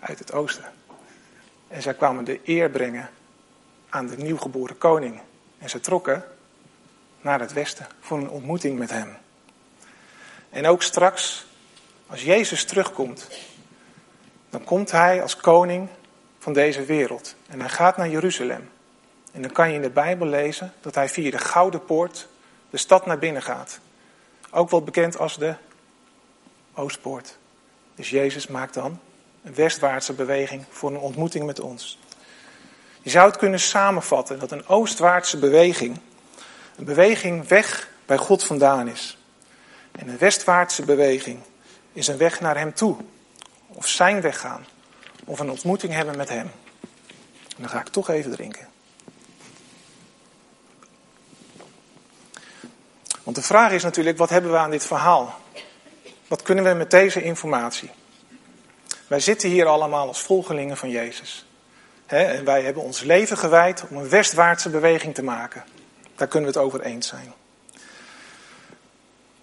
uit 0.00 0.18
het 0.18 0.32
oosten. 0.32 0.64
En 1.68 1.82
zij 1.82 1.94
kwamen 1.94 2.24
de 2.24 2.40
eer 2.44 2.70
brengen 2.70 3.10
aan 3.88 4.06
de 4.06 4.16
nieuwgeboren 4.16 4.78
koning. 4.78 5.20
En 5.58 5.70
ze 5.70 5.80
trokken 5.80 6.24
naar 7.20 7.40
het 7.40 7.52
westen 7.52 7.86
voor 8.00 8.18
een 8.18 8.30
ontmoeting 8.30 8.78
met 8.78 8.90
hem. 8.90 9.16
En 10.50 10.66
ook 10.66 10.82
straks, 10.82 11.46
als 12.06 12.22
Jezus 12.22 12.64
terugkomt, 12.64 13.28
dan 14.50 14.64
komt 14.64 14.90
hij 14.90 15.22
als 15.22 15.36
koning 15.36 15.88
van 16.38 16.52
deze 16.52 16.84
wereld. 16.84 17.34
En 17.48 17.60
hij 17.60 17.68
gaat 17.68 17.96
naar 17.96 18.08
Jeruzalem. 18.08 18.70
En 19.32 19.42
dan 19.42 19.52
kan 19.52 19.68
je 19.68 19.74
in 19.74 19.82
de 19.82 19.90
Bijbel 19.90 20.26
lezen 20.26 20.72
dat 20.80 20.94
hij 20.94 21.08
via 21.08 21.30
de 21.30 21.38
Gouden 21.38 21.84
Poort 21.84 22.28
de 22.70 22.76
stad 22.76 23.06
naar 23.06 23.18
binnen 23.18 23.42
gaat. 23.42 23.80
Ook 24.50 24.70
wel 24.70 24.82
bekend 24.82 25.18
als 25.18 25.38
de 25.38 25.54
Oostpoort. 26.74 27.38
Dus 27.94 28.10
Jezus 28.10 28.46
maakt 28.46 28.74
dan 28.74 29.00
een 29.42 29.54
westwaartse 29.54 30.12
beweging 30.12 30.64
voor 30.70 30.90
een 30.90 30.98
ontmoeting 30.98 31.46
met 31.46 31.60
ons. 31.60 31.98
Je 33.02 33.10
zou 33.10 33.28
het 33.28 33.36
kunnen 33.36 33.60
samenvatten 33.60 34.38
dat 34.38 34.50
een 34.50 34.66
oostwaartse 34.66 35.38
beweging 35.38 36.00
een 36.80 36.86
beweging 36.86 37.48
weg 37.48 37.88
bij 38.06 38.16
God 38.16 38.44
vandaan 38.44 38.88
is. 38.88 39.18
En 39.92 40.08
een 40.08 40.18
westwaartse 40.18 40.84
beweging 40.84 41.38
is 41.92 42.08
een 42.08 42.16
weg 42.16 42.40
naar 42.40 42.58
Hem 42.58 42.74
toe. 42.74 42.96
Of 43.66 43.86
zijn 43.86 44.20
weg 44.20 44.40
gaan. 44.40 44.66
Of 45.24 45.38
een 45.38 45.50
ontmoeting 45.50 45.92
hebben 45.92 46.16
met 46.16 46.28
Hem. 46.28 46.50
En 47.48 47.56
dan 47.56 47.68
ga 47.68 47.80
ik 47.80 47.88
toch 47.88 48.08
even 48.08 48.30
drinken. 48.30 48.68
Want 53.22 53.36
de 53.36 53.42
vraag 53.42 53.72
is 53.72 53.82
natuurlijk, 53.82 54.18
wat 54.18 54.30
hebben 54.30 54.50
we 54.50 54.56
aan 54.56 54.70
dit 54.70 54.86
verhaal? 54.86 55.34
Wat 56.28 56.42
kunnen 56.42 56.64
we 56.64 56.72
met 56.72 56.90
deze 56.90 57.22
informatie? 57.22 57.90
Wij 59.06 59.20
zitten 59.20 59.48
hier 59.48 59.66
allemaal 59.66 60.06
als 60.06 60.20
volgelingen 60.20 60.76
van 60.76 60.90
Jezus. 60.90 61.46
en 62.06 62.44
wij 62.44 62.62
hebben 62.62 62.82
ons 62.82 63.02
leven 63.02 63.38
gewijd 63.38 63.84
om 63.90 63.96
een 63.96 64.08
westwaartse 64.08 64.70
beweging 64.70 65.14
te 65.14 65.22
maken. 65.22 65.64
Daar 66.14 66.28
kunnen 66.28 66.52
we 66.52 66.58
het 66.58 66.66
over 66.66 66.80
eens 66.80 67.08
zijn. 67.08 67.32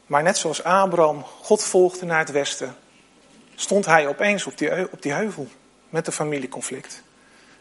Maar 0.06 0.24
net 0.24 0.38
zoals 0.38 0.64
Abraham 0.64 1.24
God 1.24 1.64
volgde 1.64 2.06
naar 2.06 2.20
het 2.20 2.32
westen, 2.32 2.76
stond 3.56 3.86
hij 3.86 4.08
opeens 4.08 4.46
op 4.46 4.58
die, 4.58 4.92
op 4.92 5.02
die 5.02 5.12
heuvel 5.12 5.48
met 5.90 6.08
een 6.08 6.14
familieconflict. 6.14 7.04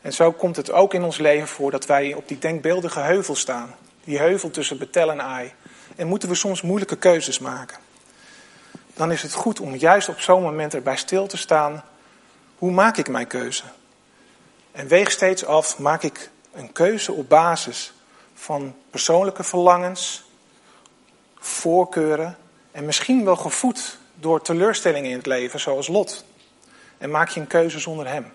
En 0.01 0.13
zo 0.13 0.33
komt 0.33 0.57
het 0.57 0.71
ook 0.71 0.95
in 0.95 1.03
ons 1.03 1.19
leven 1.19 1.49
voor 1.49 1.71
dat 1.71 1.87
wij 1.87 2.15
op 2.15 2.29
die 2.29 2.39
denkbeeldige 2.39 3.01
heuvel 3.01 3.35
staan. 3.35 3.75
Die 4.05 4.19
heuvel 4.19 4.51
tussen 4.51 4.79
Betel 4.79 5.11
en 5.11 5.23
Ai. 5.23 5.53
En 5.97 6.07
moeten 6.07 6.29
we 6.29 6.35
soms 6.35 6.63
moeilijke 6.63 6.97
keuzes 6.97 7.39
maken. 7.39 7.79
Dan 8.95 9.13
is 9.13 9.23
het 9.23 9.33
goed 9.33 9.61
om 9.61 9.75
juist 9.75 10.09
op 10.09 10.21
zo'n 10.21 10.43
moment 10.43 10.75
erbij 10.75 10.97
stil 10.97 11.27
te 11.27 11.37
staan. 11.37 11.85
Hoe 12.59 12.71
maak 12.71 12.97
ik 12.97 13.09
mijn 13.09 13.27
keuze? 13.27 13.63
En 14.73 14.89
weeg 14.89 15.11
steeds 15.11 15.45
af, 15.45 15.79
maak 15.79 16.03
ik 16.03 16.31
een 16.53 16.73
keuze 16.73 17.13
op 17.13 17.29
basis 17.29 17.93
van 18.35 18.75
persoonlijke 18.91 19.43
verlangens, 19.43 20.25
voorkeuren 21.39 22.37
en 22.73 22.85
misschien 22.85 23.25
wel 23.25 23.37
gevoed 23.37 23.99
door 24.15 24.43
teleurstellingen 24.43 25.11
in 25.11 25.17
het 25.17 25.27
leven, 25.27 25.61
zoals 25.61 25.89
Lot. 25.89 26.25
En 26.99 27.11
maak 27.11 27.29
je 27.29 27.41
een 27.41 27.47
keuze 27.47 27.79
zonder 27.79 28.09
hem. 28.09 28.33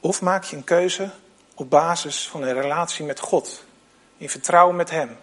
Of 0.00 0.22
maak 0.22 0.44
je 0.44 0.56
een 0.56 0.64
keuze 0.64 1.10
op 1.54 1.70
basis 1.70 2.28
van 2.28 2.42
een 2.42 2.60
relatie 2.60 3.04
met 3.04 3.20
God, 3.20 3.64
in 4.16 4.30
vertrouwen 4.30 4.76
met 4.76 4.90
hem. 4.90 5.16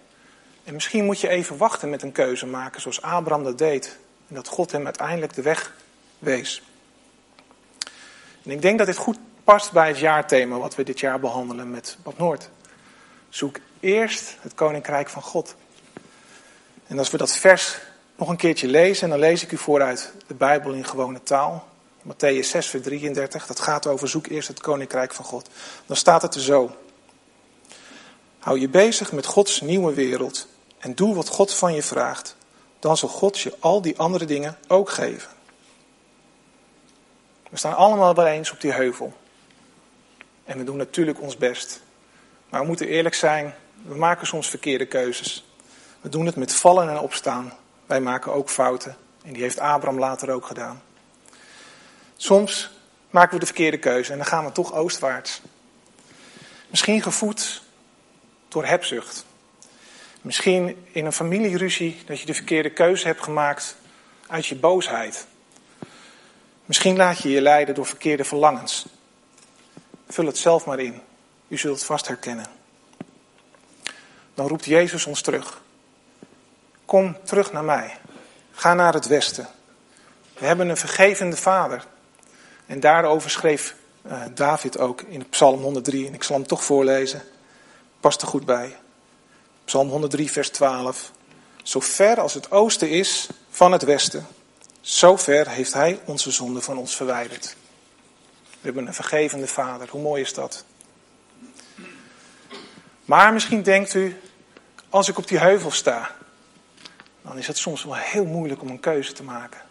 En 0.63 0.73
misschien 0.73 1.06
moet 1.06 1.19
je 1.19 1.28
even 1.28 1.58
wachten 1.58 1.89
met 1.89 2.02
een 2.02 2.12
keuze 2.12 2.45
maken 2.45 2.82
zoals 2.82 3.02
Abraham 3.02 3.43
dat 3.43 3.58
deed. 3.58 3.97
En 4.28 4.36
dat 4.36 4.47
God 4.47 4.71
hem 4.71 4.86
uiteindelijk 4.86 5.34
de 5.34 5.41
weg 5.41 5.73
wees. 6.19 6.62
En 8.43 8.52
ik 8.52 8.62
denk 8.62 8.78
dat 8.78 8.88
dit 8.88 8.97
goed 8.97 9.17
past 9.43 9.71
bij 9.71 9.88
het 9.88 9.99
jaarthema 9.99 10.58
wat 10.58 10.76
we 10.76 10.84
dit 10.84 10.99
jaar 10.99 11.19
behandelen 11.19 11.71
met 11.71 11.97
Bad 12.04 12.17
Noord. 12.17 12.49
Zoek 13.30 13.60
eerst 13.80 14.38
het 14.41 14.54
koninkrijk 14.54 15.10
van 15.10 15.21
God. 15.21 15.56
En 16.88 16.97
als 16.97 17.10
we 17.10 17.17
dat 17.17 17.38
vers 17.38 17.80
nog 18.15 18.30
een 18.30 18.38
keertje 18.38 18.67
lezen, 18.67 19.04
en 19.04 19.10
dan 19.10 19.19
lees 19.19 19.43
ik 19.43 19.52
u 19.52 19.58
vooruit 19.58 20.13
de 20.28 20.34
Bijbel 20.34 20.71
in 20.71 20.86
gewone 20.86 21.23
taal. 21.23 21.67
Matthäus 22.08 22.49
6, 22.49 22.67
vers 22.67 22.84
33, 22.84 23.45
dat 23.45 23.60
gaat 23.60 23.88
over 23.88 24.08
zoek 24.08 24.28
eerst 24.28 24.47
het 24.47 24.60
koninkrijk 24.60 25.13
van 25.13 25.26
God. 25.26 25.49
Dan 25.86 25.95
staat 25.95 26.21
het 26.21 26.36
er 26.36 26.41
zo. 26.41 26.76
Hou 28.39 28.60
je 28.60 28.69
bezig 28.69 29.12
met 29.12 29.26
Gods 29.26 29.62
nieuwe 29.62 29.93
wereld 29.93 30.47
en 30.84 30.96
doe 30.96 31.15
wat 31.15 31.28
God 31.28 31.54
van 31.54 31.74
je 31.74 31.84
vraagt. 31.84 32.36
Dan 32.80 32.98
zal 32.98 33.10
God 33.10 33.39
je 33.39 33.56
al 33.60 33.82
die 33.82 34.00
andere 34.00 34.26
dingen 34.26 34.58
ook 34.67 34.89
geven. 34.89 35.30
We 37.50 37.58
staan 37.58 37.76
allemaal 37.76 38.15
wel 38.15 38.26
eens 38.26 38.52
op 38.52 38.62
die 38.62 38.72
heuvel. 38.72 39.13
En 40.43 40.58
we 40.58 40.63
doen 40.63 40.78
natuurlijk 40.78 41.22
ons 41.22 41.38
best. 41.38 41.82
Maar 42.50 42.62
we 42.62 42.67
moeten 42.67 42.88
eerlijk 42.88 43.15
zijn, 43.15 43.56
we 43.82 43.96
maken 43.96 44.28
soms 44.28 44.50
verkeerde 44.50 44.86
keuzes. 44.86 45.46
We 46.02 46.10
doen 46.10 46.26
het 46.26 46.36
met 46.36 46.54
vallen 46.54 46.89
en 46.89 47.00
opstaan. 47.00 47.54
Wij 47.86 48.02
maken 48.02 48.34
ook 48.34 48.50
fouten. 48.50 48.98
En 49.24 49.34
die 49.34 49.41
heeft 49.41 49.60
Abraham 49.60 50.00
later 50.00 50.32
ook 50.32 50.46
gedaan. 50.46 50.82
Soms 52.15 52.72
maken 53.10 53.34
we 53.34 53.39
de 53.39 53.46
verkeerde 53.46 53.78
keuze 53.78 54.12
en 54.12 54.17
dan 54.17 54.28
gaan 54.28 54.46
we 54.46 54.52
toch 54.52 54.74
oostwaarts. 54.74 55.41
Misschien 56.69 57.02
gevoed 57.02 57.62
door 58.48 58.65
hebzucht. 58.65 59.26
Misschien 60.23 60.86
in 60.91 61.05
een 61.05 61.13
familieruzie 61.13 62.01
dat 62.05 62.19
je 62.19 62.25
de 62.25 62.33
verkeerde 62.33 62.69
keuze 62.69 63.07
hebt 63.07 63.23
gemaakt 63.23 63.75
uit 64.27 64.45
je 64.45 64.55
boosheid. 64.55 65.27
Misschien 66.65 66.95
laat 66.95 67.17
je 67.17 67.29
je 67.29 67.41
leiden 67.41 67.75
door 67.75 67.86
verkeerde 67.86 68.23
verlangens. 68.23 68.86
Vul 70.07 70.25
het 70.25 70.38
zelf 70.38 70.65
maar 70.65 70.79
in. 70.79 71.01
U 71.47 71.57
zult 71.57 71.75
het 71.75 71.86
vast 71.86 72.07
herkennen. 72.07 72.45
Dan 74.33 74.47
roept 74.47 74.65
Jezus 74.65 75.05
ons 75.05 75.21
terug. 75.21 75.62
Kom 76.86 77.17
terug 77.23 77.51
naar 77.51 77.63
mij. 77.63 77.97
Ga 78.51 78.73
naar 78.73 78.93
het 78.93 79.07
westen. 79.07 79.47
We 80.38 80.45
hebben 80.45 80.69
een 80.69 80.77
vergevende 80.77 81.38
vader. 81.38 81.86
En 82.65 82.79
daarover 82.79 83.29
schreef 83.29 83.75
uh, 84.05 84.23
David 84.33 84.77
ook 84.77 85.01
in 85.01 85.29
Psalm 85.29 85.62
103. 85.62 86.07
En 86.07 86.13
ik 86.13 86.23
zal 86.23 86.36
hem 86.36 86.47
toch 86.47 86.63
voorlezen. 86.63 87.21
Past 87.99 88.21
er 88.21 88.27
goed 88.27 88.45
bij. 88.45 88.77
Psalm 89.65 89.89
103, 89.89 90.32
vers 90.32 90.49
12. 90.49 91.12
Zo 91.63 91.80
ver 91.80 92.19
als 92.19 92.34
het 92.34 92.52
oosten 92.52 92.89
is 92.89 93.30
van 93.49 93.71
het 93.71 93.84
westen, 93.84 94.28
zo 94.82 95.17
ver 95.17 95.49
heeft 95.49 95.73
hij 95.73 95.99
onze 96.06 96.32
zonde 96.32 96.62
van 96.62 96.78
ons 96.78 96.95
verwijderd. 96.95 97.56
We 98.49 98.60
hebben 98.62 98.88
een 98.88 98.93
vergevende 98.93 99.47
vader. 99.47 99.89
Hoe 99.89 100.02
mooi 100.02 100.21
is 100.21 100.34
dat? 100.34 100.65
Maar 103.06 103.34
misschien 103.34 103.63
denkt 103.63 103.93
u, 103.93 104.21
als 104.89 105.08
ik 105.08 105.17
op 105.17 105.28
die 105.28 105.39
heuvel 105.39 105.71
sta, 105.71 106.15
dan 107.21 107.38
is 107.38 107.47
het 107.47 107.58
soms 107.58 107.84
wel 107.84 107.95
heel 107.95 108.26
moeilijk 108.26 108.62
om 108.62 108.69
een 108.69 108.80
keuze 108.80 109.13
te 109.13 109.23
maken. 109.23 109.62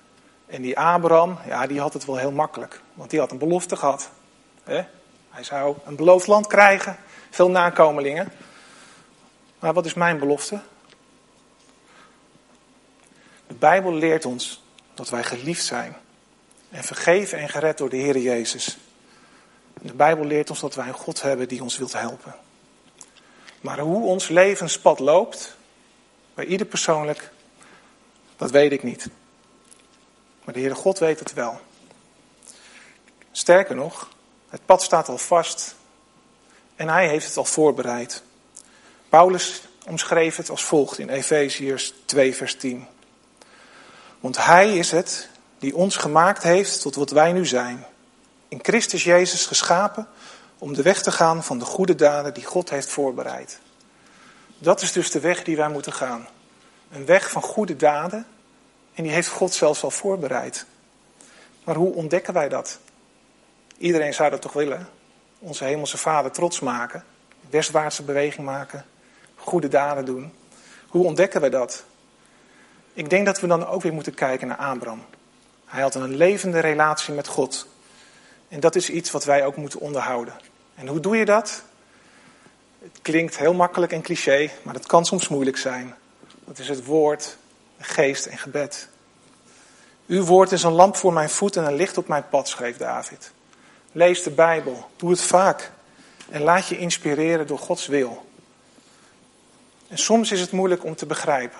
En 0.47 0.63
die 0.63 0.79
Abraham, 0.79 1.39
ja, 1.47 1.67
die 1.67 1.81
had 1.81 1.93
het 1.93 2.05
wel 2.05 2.17
heel 2.17 2.33
makkelijk. 2.33 2.81
Want 2.95 3.11
die 3.11 3.21
had 3.21 3.31
een 3.31 3.39
belofte 3.39 3.77
gehad. 3.77 4.11
Hij 5.31 5.45
zou 5.45 5.77
een 5.85 5.97
beloofd 5.97 6.27
land 6.27 6.47
krijgen, 6.47 6.97
veel 7.31 7.51
nakomelingen. 7.51 8.33
Maar 9.63 9.73
wat 9.73 9.87
is 9.87 9.95
mijn 9.95 10.19
belofte? 10.19 10.61
De 13.47 13.55
Bijbel 13.55 13.95
leert 13.95 14.25
ons 14.25 14.63
dat 14.95 15.09
wij 15.09 15.25
geliefd 15.25 15.65
zijn. 15.65 15.97
En 16.71 16.85
vergeven 16.85 17.39
en 17.39 17.49
gered 17.49 17.79
door 17.79 17.89
de 17.89 17.97
Heer 17.97 18.19
Jezus. 18.19 18.79
De 19.83 19.95
Bijbel 19.95 20.25
leert 20.25 20.51
ons 20.51 20.61
dat 20.61 20.75
wij 20.75 20.87
een 20.87 20.95
God 20.95 21.23
hebben 21.23 21.49
die 21.49 21.63
ons 21.63 21.79
wilt 21.79 21.93
helpen. 21.93 22.35
Maar 23.61 23.79
hoe 23.79 24.07
ons 24.07 24.29
levenspad 24.29 24.99
loopt, 24.99 25.57
bij 26.35 26.45
ieder 26.45 26.67
persoonlijk, 26.67 27.31
dat 28.37 28.51
weet 28.51 28.73
ik 28.73 28.83
niet. 28.83 29.09
Maar 30.45 30.55
de 30.55 30.61
Heere 30.61 30.75
God 30.75 30.99
weet 30.99 31.19
het 31.19 31.33
wel. 31.33 31.61
Sterker 33.33 33.77
nog, 33.77 34.09
het 34.49 34.67
pad 34.67 34.83
staat 34.83 35.09
al 35.09 35.19
vast 35.19 35.75
en 36.77 36.89
hij 36.89 37.09
heeft 37.09 37.27
het 37.27 37.37
al 37.37 37.45
voorbereid. 37.45 38.23
Paulus 39.13 39.63
omschreef 39.87 40.37
het 40.37 40.51
als 40.51 40.65
volgt 40.65 40.99
in 40.99 41.09
Efeziërs 41.09 41.95
2, 42.05 42.35
vers 42.35 42.55
10. 42.55 42.87
Want 44.21 44.45
hij 44.45 44.77
is 44.77 44.91
het 44.91 45.29
die 45.59 45.77
ons 45.77 45.97
gemaakt 45.97 46.43
heeft 46.43 46.81
tot 46.81 46.95
wat 46.95 47.11
wij 47.11 47.33
nu 47.33 47.47
zijn. 47.47 47.87
In 48.49 48.59
Christus 48.63 49.05
Jezus 49.05 49.47
geschapen 49.47 50.09
om 50.59 50.75
de 50.75 50.83
weg 50.83 51.03
te 51.03 51.13
gaan 51.13 51.45
van 51.45 51.59
de 51.59 51.65
goede 51.65 51.95
daden 51.95 52.35
die 52.35 52.45
God 52.45 52.71
heeft 52.71 52.89
voorbereid. 52.89 53.59
Dat 54.59 54.83
is 54.83 54.93
dus 54.93 55.11
de 55.11 55.21
weg 55.21 55.45
die 55.45 55.57
wij 55.57 55.69
moeten 55.69 55.93
gaan. 55.93 56.29
Een 56.91 57.07
weg 57.07 57.31
van 57.31 57.43
goede 57.43 57.77
daden 57.77 58.27
en 58.95 59.03
die 59.03 59.13
heeft 59.13 59.29
God 59.29 59.55
zelfs 59.55 59.83
al 59.83 59.91
voorbereid. 59.91 60.67
Maar 61.65 61.77
hoe 61.77 61.95
ontdekken 61.95 62.35
wij 62.35 62.49
dat? 62.49 62.79
Iedereen 63.79 64.15
zou 64.15 64.31
dat 64.31 64.43
toch 64.43 64.53
willen? 64.53 64.89
Onze 65.39 65.65
hemelse 65.65 65.99
vader 65.99 66.31
trots 66.31 66.61
maken, 66.61 67.05
westwaartse 67.51 68.03
beweging 68.03 68.47
maken, 68.47 68.85
goede 69.45 69.69
daden 69.69 70.05
doen. 70.05 70.33
Hoe 70.89 71.05
ontdekken 71.05 71.41
wij 71.41 71.51
dat? 71.51 71.85
Ik 72.93 73.11
denk 73.11 73.27
dat 73.27 73.41
we 73.41 73.47
dan 73.47 73.67
ook 73.67 73.83
weer 73.83 73.93
moeten 73.93 74.15
kijken 74.15 74.49
naar 74.49 74.57
Abraham. 74.57 75.05
Hij 75.65 75.83
had 75.83 75.95
een 75.95 76.17
levende 76.17 76.61
relatie 76.61 77.15
met 77.15 77.27
God. 77.27 77.67
En 78.49 78.61
dat 78.61 78.75
is 78.75 78.91
iets 78.91 79.11
wat 79.11 79.25
wij 79.25 79.45
ook 79.45 79.57
moeten 79.57 79.81
onderhouden. 79.81 80.35
En 80.75 80.87
hoe 80.87 81.01
doe 81.01 81.17
je 81.17 81.25
dat? 81.25 81.63
Het 82.79 82.99
klinkt 83.03 83.39
heel 83.39 83.55
makkelijk 83.55 83.93
en 83.93 84.03
cliché, 84.03 84.51
maar 84.63 84.75
het 84.75 84.87
kan 84.87 85.05
soms 85.05 85.29
moeilijk 85.29 85.57
zijn. 85.57 85.95
Dat 86.45 86.59
is 86.59 86.69
het 86.69 86.85
woord, 86.85 87.37
geest 87.79 88.27
en 88.27 88.39
gebed. 88.39 88.89
Uw 90.07 90.25
woord 90.25 90.53
is 90.53 90.63
een 90.63 90.73
lamp 90.73 90.97
voor 90.97 91.13
mijn 91.13 91.31
voet 91.31 91.57
en 91.57 91.65
een 91.65 91.75
licht 91.75 91.99
op 91.99 92.09
mijn 92.09 92.29
pad, 92.29 92.49
schreef 92.49 92.77
David. 92.77 93.33
Lees 93.93 94.23
de 94.23 94.31
Bijbel, 94.31 94.91
doe 94.97 95.11
het 95.11 95.21
vaak 95.21 95.71
en 96.31 96.43
laat 96.43 96.67
je 96.67 96.79
inspireren 96.79 97.47
door 97.47 97.59
Gods 97.59 97.87
wil. 97.87 98.31
En 99.93 99.99
soms 99.99 100.33
is 100.33 100.41
het 100.41 100.51
moeilijk 100.51 100.85
om 100.85 100.95
te 100.95 101.07
begrijpen. 101.07 101.59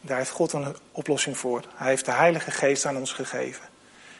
Daar 0.00 0.18
heeft 0.18 0.30
God 0.30 0.52
een 0.52 0.76
oplossing 0.92 1.38
voor. 1.38 1.62
Hij 1.74 1.88
heeft 1.88 2.04
de 2.04 2.12
Heilige 2.12 2.50
Geest 2.50 2.84
aan 2.84 2.96
ons 2.96 3.12
gegeven. 3.12 3.64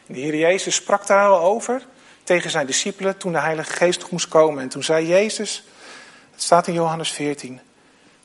En 0.07 0.13
de 0.13 0.19
Heer 0.19 0.35
Jezus 0.35 0.75
sprak 0.75 1.07
daar 1.07 1.27
al 1.27 1.39
over 1.39 1.85
tegen 2.23 2.49
zijn 2.49 2.65
discipelen 2.65 3.17
toen 3.17 3.31
de 3.31 3.39
Heilige 3.39 3.73
Geest 3.73 4.11
moest 4.11 4.27
komen. 4.27 4.63
En 4.63 4.69
toen 4.69 4.83
zei 4.83 5.07
Jezus, 5.07 5.63
het 6.31 6.41
staat 6.41 6.67
in 6.67 6.73
Johannes 6.73 7.11
14, 7.11 7.59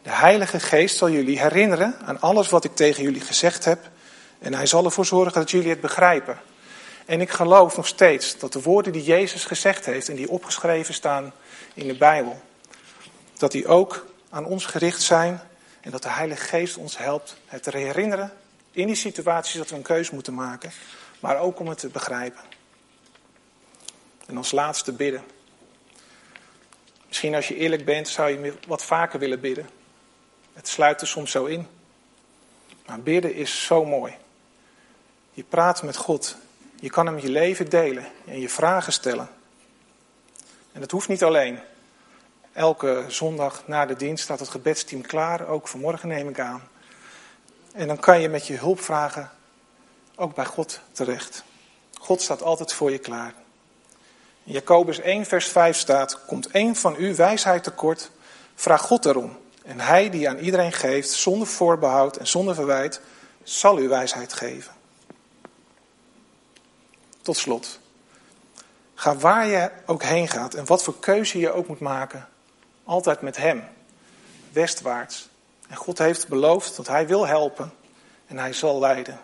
de 0.03 0.11
Heilige 0.11 0.61
Geest 0.61 0.97
zal 0.97 1.11
jullie 1.11 1.41
herinneren 1.41 1.97
aan 2.05 2.21
alles 2.21 2.49
wat 2.49 2.65
ik 2.65 2.75
tegen 2.75 3.03
jullie 3.03 3.21
gezegd 3.21 3.65
heb. 3.65 3.89
En 4.39 4.55
hij 4.55 4.67
zal 4.67 4.85
ervoor 4.85 5.07
zorgen 5.07 5.33
dat 5.33 5.51
jullie 5.51 5.71
het 5.71 5.81
begrijpen. 5.81 6.39
En 7.07 7.21
ik 7.21 7.31
geloof 7.31 7.77
nog 7.77 7.87
steeds 7.87 8.39
dat 8.39 8.53
de 8.53 8.63
woorden 8.63 8.93
die 8.93 9.05
Jezus 9.05 9.45
gezegd 9.45 9.87
heeft 9.87 10.09
en 10.09 10.17
die 10.17 10.31
opgeschreven 10.31 10.95
staan 10.95 11.33
in 11.75 11.87
de 11.87 11.97
Bijbel, 11.97 12.41
dat 13.39 13.53
die 13.53 13.67
ook 13.67 14.09
aan 14.31 14.45
ons 14.45 14.67
gericht 14.67 15.03
zijn 15.03 15.41
en 15.81 15.91
dat 15.91 16.03
de 16.03 16.09
Heilige 16.09 16.47
Geest 16.47 16.77
ons 16.77 16.99
helpt 16.99 17.37
het 17.47 17.63
te 17.63 17.77
herinneren 17.77 18.33
in 18.73 18.87
die 18.87 18.97
situaties 18.97 19.57
dat 19.57 19.71
we 19.71 19.77
een 19.77 19.83
keus 19.83 20.11
moeten 20.11 20.35
maken, 20.35 20.71
maar 21.21 21.39
ook 21.39 21.59
om 21.59 21.69
het 21.69 21.79
te 21.79 21.89
begrijpen. 21.89 22.43
En 24.27 24.37
als 24.37 24.51
laatste 24.51 24.93
bidden. 24.93 25.23
Misschien 27.07 27.35
als 27.35 27.49
je 27.49 27.57
eerlijk 27.57 27.85
bent, 27.85 28.09
zou 28.09 28.31
je 28.31 28.55
wat 28.67 28.85
vaker 28.85 29.19
willen 29.19 29.41
bidden. 29.41 29.69
Het 30.53 30.69
sluit 30.69 31.01
er 31.01 31.07
soms 31.07 31.31
zo 31.31 31.45
in. 31.45 31.67
Maar 32.87 33.01
bidden 33.01 33.35
is 33.35 33.65
zo 33.65 33.85
mooi. 33.85 34.15
Je 35.33 35.43
praat 35.43 35.83
met 35.83 35.97
God. 35.97 36.37
Je 36.81 36.91
kan 36.91 37.07
hem 37.07 37.19
je 37.19 37.31
leven 37.31 37.71
delen 37.71 38.07
en 38.27 38.41
je 38.41 38.49
vragen 38.49 38.93
stellen. 38.93 39.29
En 40.73 40.81
dat 40.81 40.91
hoeft 40.91 41.09
niet 41.09 41.23
alleen. 41.23 41.59
Elke 42.61 43.05
zondag 43.09 43.63
na 43.67 43.87
de 43.87 43.97
dienst 43.97 44.25
staat 44.25 44.41
het 44.41 44.49
gebedsteam 44.49 45.03
klaar, 45.03 45.49
ook 45.49 45.69
vanmorgen 45.69 46.09
neem 46.09 46.29
ik 46.29 46.41
aan. 46.41 46.63
En 47.73 47.87
dan 47.87 47.99
kan 47.99 48.21
je 48.21 48.29
met 48.29 48.47
je 48.47 48.57
hulpvragen 48.57 49.31
ook 50.17 50.35
bij 50.35 50.45
God 50.45 50.81
terecht. 50.93 51.45
God 52.01 52.23
staat 52.23 52.43
altijd 52.43 52.73
voor 52.73 52.91
je 52.91 52.99
klaar. 52.99 53.35
In 54.45 54.53
Jacobus 54.53 55.01
1 55.01 55.27
vers 55.27 55.47
5 55.49 55.77
staat, 55.77 56.25
komt 56.27 56.51
één 56.51 56.77
van 56.77 56.95
u 56.99 57.15
wijsheid 57.15 57.63
tekort, 57.63 58.11
vraag 58.55 58.83
God 58.83 59.07
erom. 59.07 59.39
En 59.65 59.81
hij 59.81 60.11
die 60.11 60.29
aan 60.29 60.39
iedereen 60.39 60.73
geeft, 60.73 61.11
zonder 61.11 61.47
voorbehoud 61.47 62.17
en 62.17 62.27
zonder 62.27 62.55
verwijt, 62.55 63.01
zal 63.43 63.79
u 63.79 63.89
wijsheid 63.89 64.33
geven. 64.33 64.73
Tot 67.23 67.37
slot. 67.37 67.81
Ga 68.95 69.17
waar 69.17 69.47
je 69.47 69.71
ook 69.87 70.03
heen 70.03 70.29
gaat 70.29 70.55
en 70.55 70.67
wat 70.67 70.83
voor 70.83 70.99
keuze 70.99 71.39
je 71.39 71.53
ook 71.53 71.69
moet 71.69 71.81
maken, 71.81 72.29
altijd 72.91 73.21
met 73.21 73.37
Hem, 73.37 73.65
westwaarts. 74.53 75.29
En 75.69 75.77
God 75.77 75.99
heeft 75.99 76.29
beloofd 76.29 76.77
dat 76.77 76.87
Hij 76.87 77.07
wil 77.07 77.27
helpen 77.27 77.73
en 78.27 78.39
Hij 78.39 78.53
zal 78.53 78.79
leiden. 78.79 79.21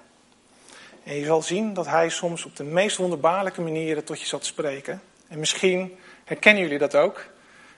En 1.05 1.15
je 1.15 1.25
zal 1.25 1.43
zien 1.43 1.75
dat 1.75 1.87
Hij 1.87 2.09
soms 2.09 2.45
op 2.45 2.57
de 2.57 2.65
meest 2.65 2.97
wonderbaarlijke 2.97 3.61
manieren 3.61 4.05
tot 4.05 4.21
je 4.21 4.27
zal 4.27 4.39
spreken. 4.43 5.03
En 5.29 5.39
misschien 5.39 5.99
herkennen 6.25 6.63
jullie 6.63 6.79
dat 6.79 6.95
ook. 6.95 7.25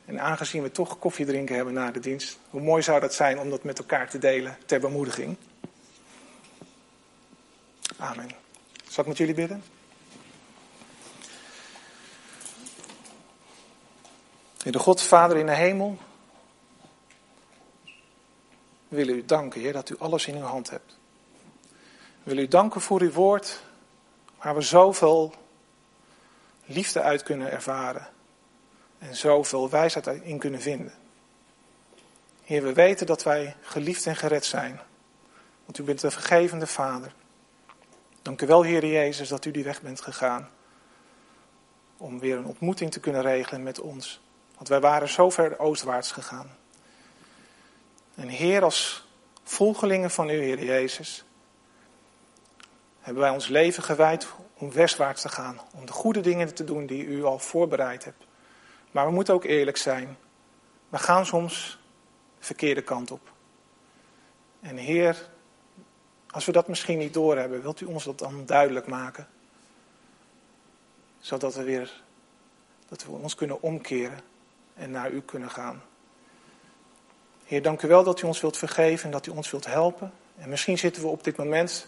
En 0.05 0.20
aangezien 0.20 0.62
we 0.62 0.70
toch 0.70 0.98
koffie 0.98 1.27
drinken 1.27 1.55
hebben 1.55 1.74
na 1.74 1.90
de 1.90 2.01
dienst, 2.01 2.38
hoe 2.51 2.61
mooi 2.61 2.83
zou 2.83 3.01
dat 3.01 3.14
zijn 3.14 3.38
om 3.38 3.51
dat 3.51 3.62
met 3.62 3.79
elkaar 3.79 4.11
te 4.11 4.18
delen 4.18 4.57
ter 4.66 4.81
bemoediging. 4.81 5.37
Amen. 7.96 8.31
Zal 8.88 9.03
ik 9.03 9.09
met 9.09 9.18
jullie 9.18 9.35
bidden? 9.35 9.62
De 14.59 14.79
God, 14.79 15.03
Vader 15.03 15.37
in 15.37 15.47
de 15.47 15.55
hemel, 15.55 15.99
we 18.88 18.97
willen 18.97 19.14
u 19.14 19.25
danken, 19.25 19.61
Heer, 19.61 19.73
dat 19.73 19.88
u 19.88 19.97
alles 19.99 20.27
in 20.27 20.37
uw 20.37 20.42
hand 20.42 20.71
hebt. 20.71 20.97
We 22.23 22.35
willen 22.35 22.42
u 22.42 22.49
danken 22.49 22.81
voor 22.81 23.01
uw 23.01 23.12
woord, 23.12 23.62
waar 24.42 24.55
we 24.55 24.61
zoveel 24.61 25.35
liefde 26.64 27.01
uit 27.01 27.23
kunnen 27.23 27.51
ervaren 27.51 28.09
en 28.99 29.16
zoveel 29.16 29.71
wijsheid 29.71 30.07
in 30.07 30.38
kunnen 30.38 30.61
vinden. 30.61 30.94
Heer, 32.44 32.62
we 32.62 32.73
weten 32.73 33.07
dat 33.07 33.23
wij 33.23 33.57
geliefd 33.61 34.07
en 34.07 34.16
gered 34.16 34.44
zijn, 34.44 34.81
want 35.64 35.79
u 35.79 35.83
bent 35.83 36.03
een 36.03 36.11
vergevende 36.11 36.66
Vader. 36.66 37.12
Dank 38.23 38.42
u 38.42 38.47
wel, 38.47 38.62
Heer 38.62 38.87
Jezus, 38.87 39.29
dat 39.29 39.44
u 39.44 39.51
die 39.51 39.64
weg 39.64 39.83
bent 39.83 40.01
gegaan 40.01 40.51
om 41.97 42.18
weer 42.18 42.37
een 42.37 42.44
ontmoeting 42.44 42.90
te 42.90 43.01
kunnen 43.01 43.23
regelen 43.23 43.62
met 43.62 43.81
ons. 43.81 44.21
Want 44.59 44.71
wij 44.71 44.81
waren 44.81 45.09
zo 45.09 45.31
ver 45.31 45.59
oostwaarts 45.59 46.12
gegaan. 46.12 46.57
En 48.14 48.29
Heer, 48.29 48.62
als 48.62 49.07
volgelingen 49.42 50.11
van 50.11 50.29
u, 50.29 50.42
Heer 50.42 50.64
Jezus, 50.64 51.25
hebben 53.01 53.23
wij 53.23 53.33
ons 53.33 53.49
leven 53.49 53.83
gewijd 53.83 54.29
om 54.55 54.73
westwaarts 54.73 55.23
te 55.23 55.29
gaan. 55.29 55.61
Om 55.75 55.87
de 55.87 55.92
goede 55.92 56.21
dingen 56.21 56.55
te 56.55 56.64
doen 56.64 56.87
die 56.87 57.05
u 57.05 57.25
al 57.25 57.38
voorbereid 57.38 58.05
hebt. 58.05 58.27
Maar 58.90 59.07
we 59.07 59.12
moeten 59.12 59.35
ook 59.35 59.44
eerlijk 59.44 59.77
zijn. 59.77 60.16
We 60.88 60.99
gaan 60.99 61.27
soms 61.27 61.79
de 62.38 62.44
verkeerde 62.44 62.83
kant 62.83 63.11
op. 63.11 63.33
En 64.61 64.77
Heer, 64.77 65.29
Als 66.31 66.44
we 66.44 66.53
dat 66.53 66.68
misschien 66.68 66.99
niet 66.99 67.14
doorhebben, 67.14 67.62
wilt 67.62 67.81
u 67.81 67.87
ons 67.87 68.05
dat 68.05 68.18
dan 68.18 68.47
duidelijk 68.47 68.87
maken? 68.87 69.29
Zodat 71.18 71.55
we 71.55 71.62
weer 71.62 72.03
dat 72.88 73.05
we 73.05 73.11
ons 73.11 73.35
kunnen 73.35 73.62
omkeren 73.62 74.21
en 74.79 74.91
naar 74.91 75.11
u 75.11 75.21
kunnen 75.21 75.51
gaan. 75.51 75.83
Heer, 77.45 77.62
dank 77.62 77.83
u 77.83 77.88
wel 77.88 78.05
dat 78.05 78.23
u 78.23 78.27
ons 78.27 78.41
wilt 78.41 78.57
vergeven 78.57 79.05
en 79.05 79.11
dat 79.11 79.27
u 79.27 79.31
ons 79.31 79.51
wilt 79.51 79.67
helpen. 79.67 80.12
En 80.37 80.49
misschien 80.49 80.79
zitten 80.79 81.03
we 81.03 81.09
op 81.09 81.25
dit 81.25 81.37
moment 81.37 81.87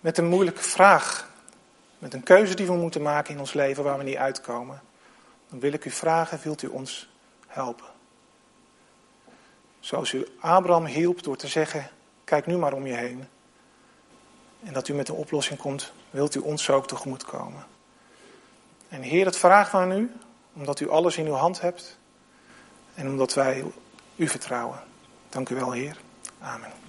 met 0.00 0.18
een 0.18 0.26
moeilijke 0.28 0.62
vraag. 0.62 1.30
Met 1.98 2.14
een 2.14 2.22
keuze 2.22 2.54
die 2.54 2.66
we 2.66 2.72
moeten 2.72 3.02
maken 3.02 3.34
in 3.34 3.40
ons 3.40 3.52
leven 3.52 3.84
waar 3.84 3.98
we 3.98 4.04
niet 4.04 4.16
uitkomen. 4.16 4.82
Dan 5.48 5.60
wil 5.60 5.72
ik 5.72 5.84
u 5.84 5.90
vragen, 5.90 6.40
wilt 6.42 6.62
u 6.62 6.66
ons 6.66 7.08
helpen? 7.46 7.86
Zoals 9.80 10.12
u 10.12 10.26
Abraham 10.40 10.86
hielp 10.86 11.22
door 11.22 11.36
te 11.36 11.48
zeggen, 11.48 11.90
kijk 12.24 12.46
nu 12.46 12.56
maar 12.56 12.72
om 12.72 12.86
je 12.86 12.94
heen. 12.94 13.28
En 14.62 14.72
dat 14.72 14.88
u 14.88 14.94
met 14.94 15.08
een 15.08 15.14
oplossing 15.14 15.58
komt, 15.58 15.92
wilt 16.10 16.34
u 16.34 16.40
ons 16.40 16.70
ook 16.70 16.86
tegemoet 16.86 17.24
komen. 17.24 17.66
En 18.88 19.02
Heer, 19.02 19.24
dat 19.24 19.38
vragen 19.38 19.78
we 19.78 19.84
aan 19.84 19.98
u, 19.98 20.12
omdat 20.52 20.80
u 20.80 20.88
alles 20.90 21.16
in 21.16 21.26
uw 21.26 21.32
hand 21.32 21.60
hebt. 21.60 21.98
En 22.94 23.08
omdat 23.08 23.34
wij 23.34 23.64
u 24.16 24.28
vertrouwen. 24.28 24.82
Dank 25.28 25.48
u 25.48 25.54
wel, 25.54 25.72
Heer. 25.72 25.96
Amen. 26.40 26.81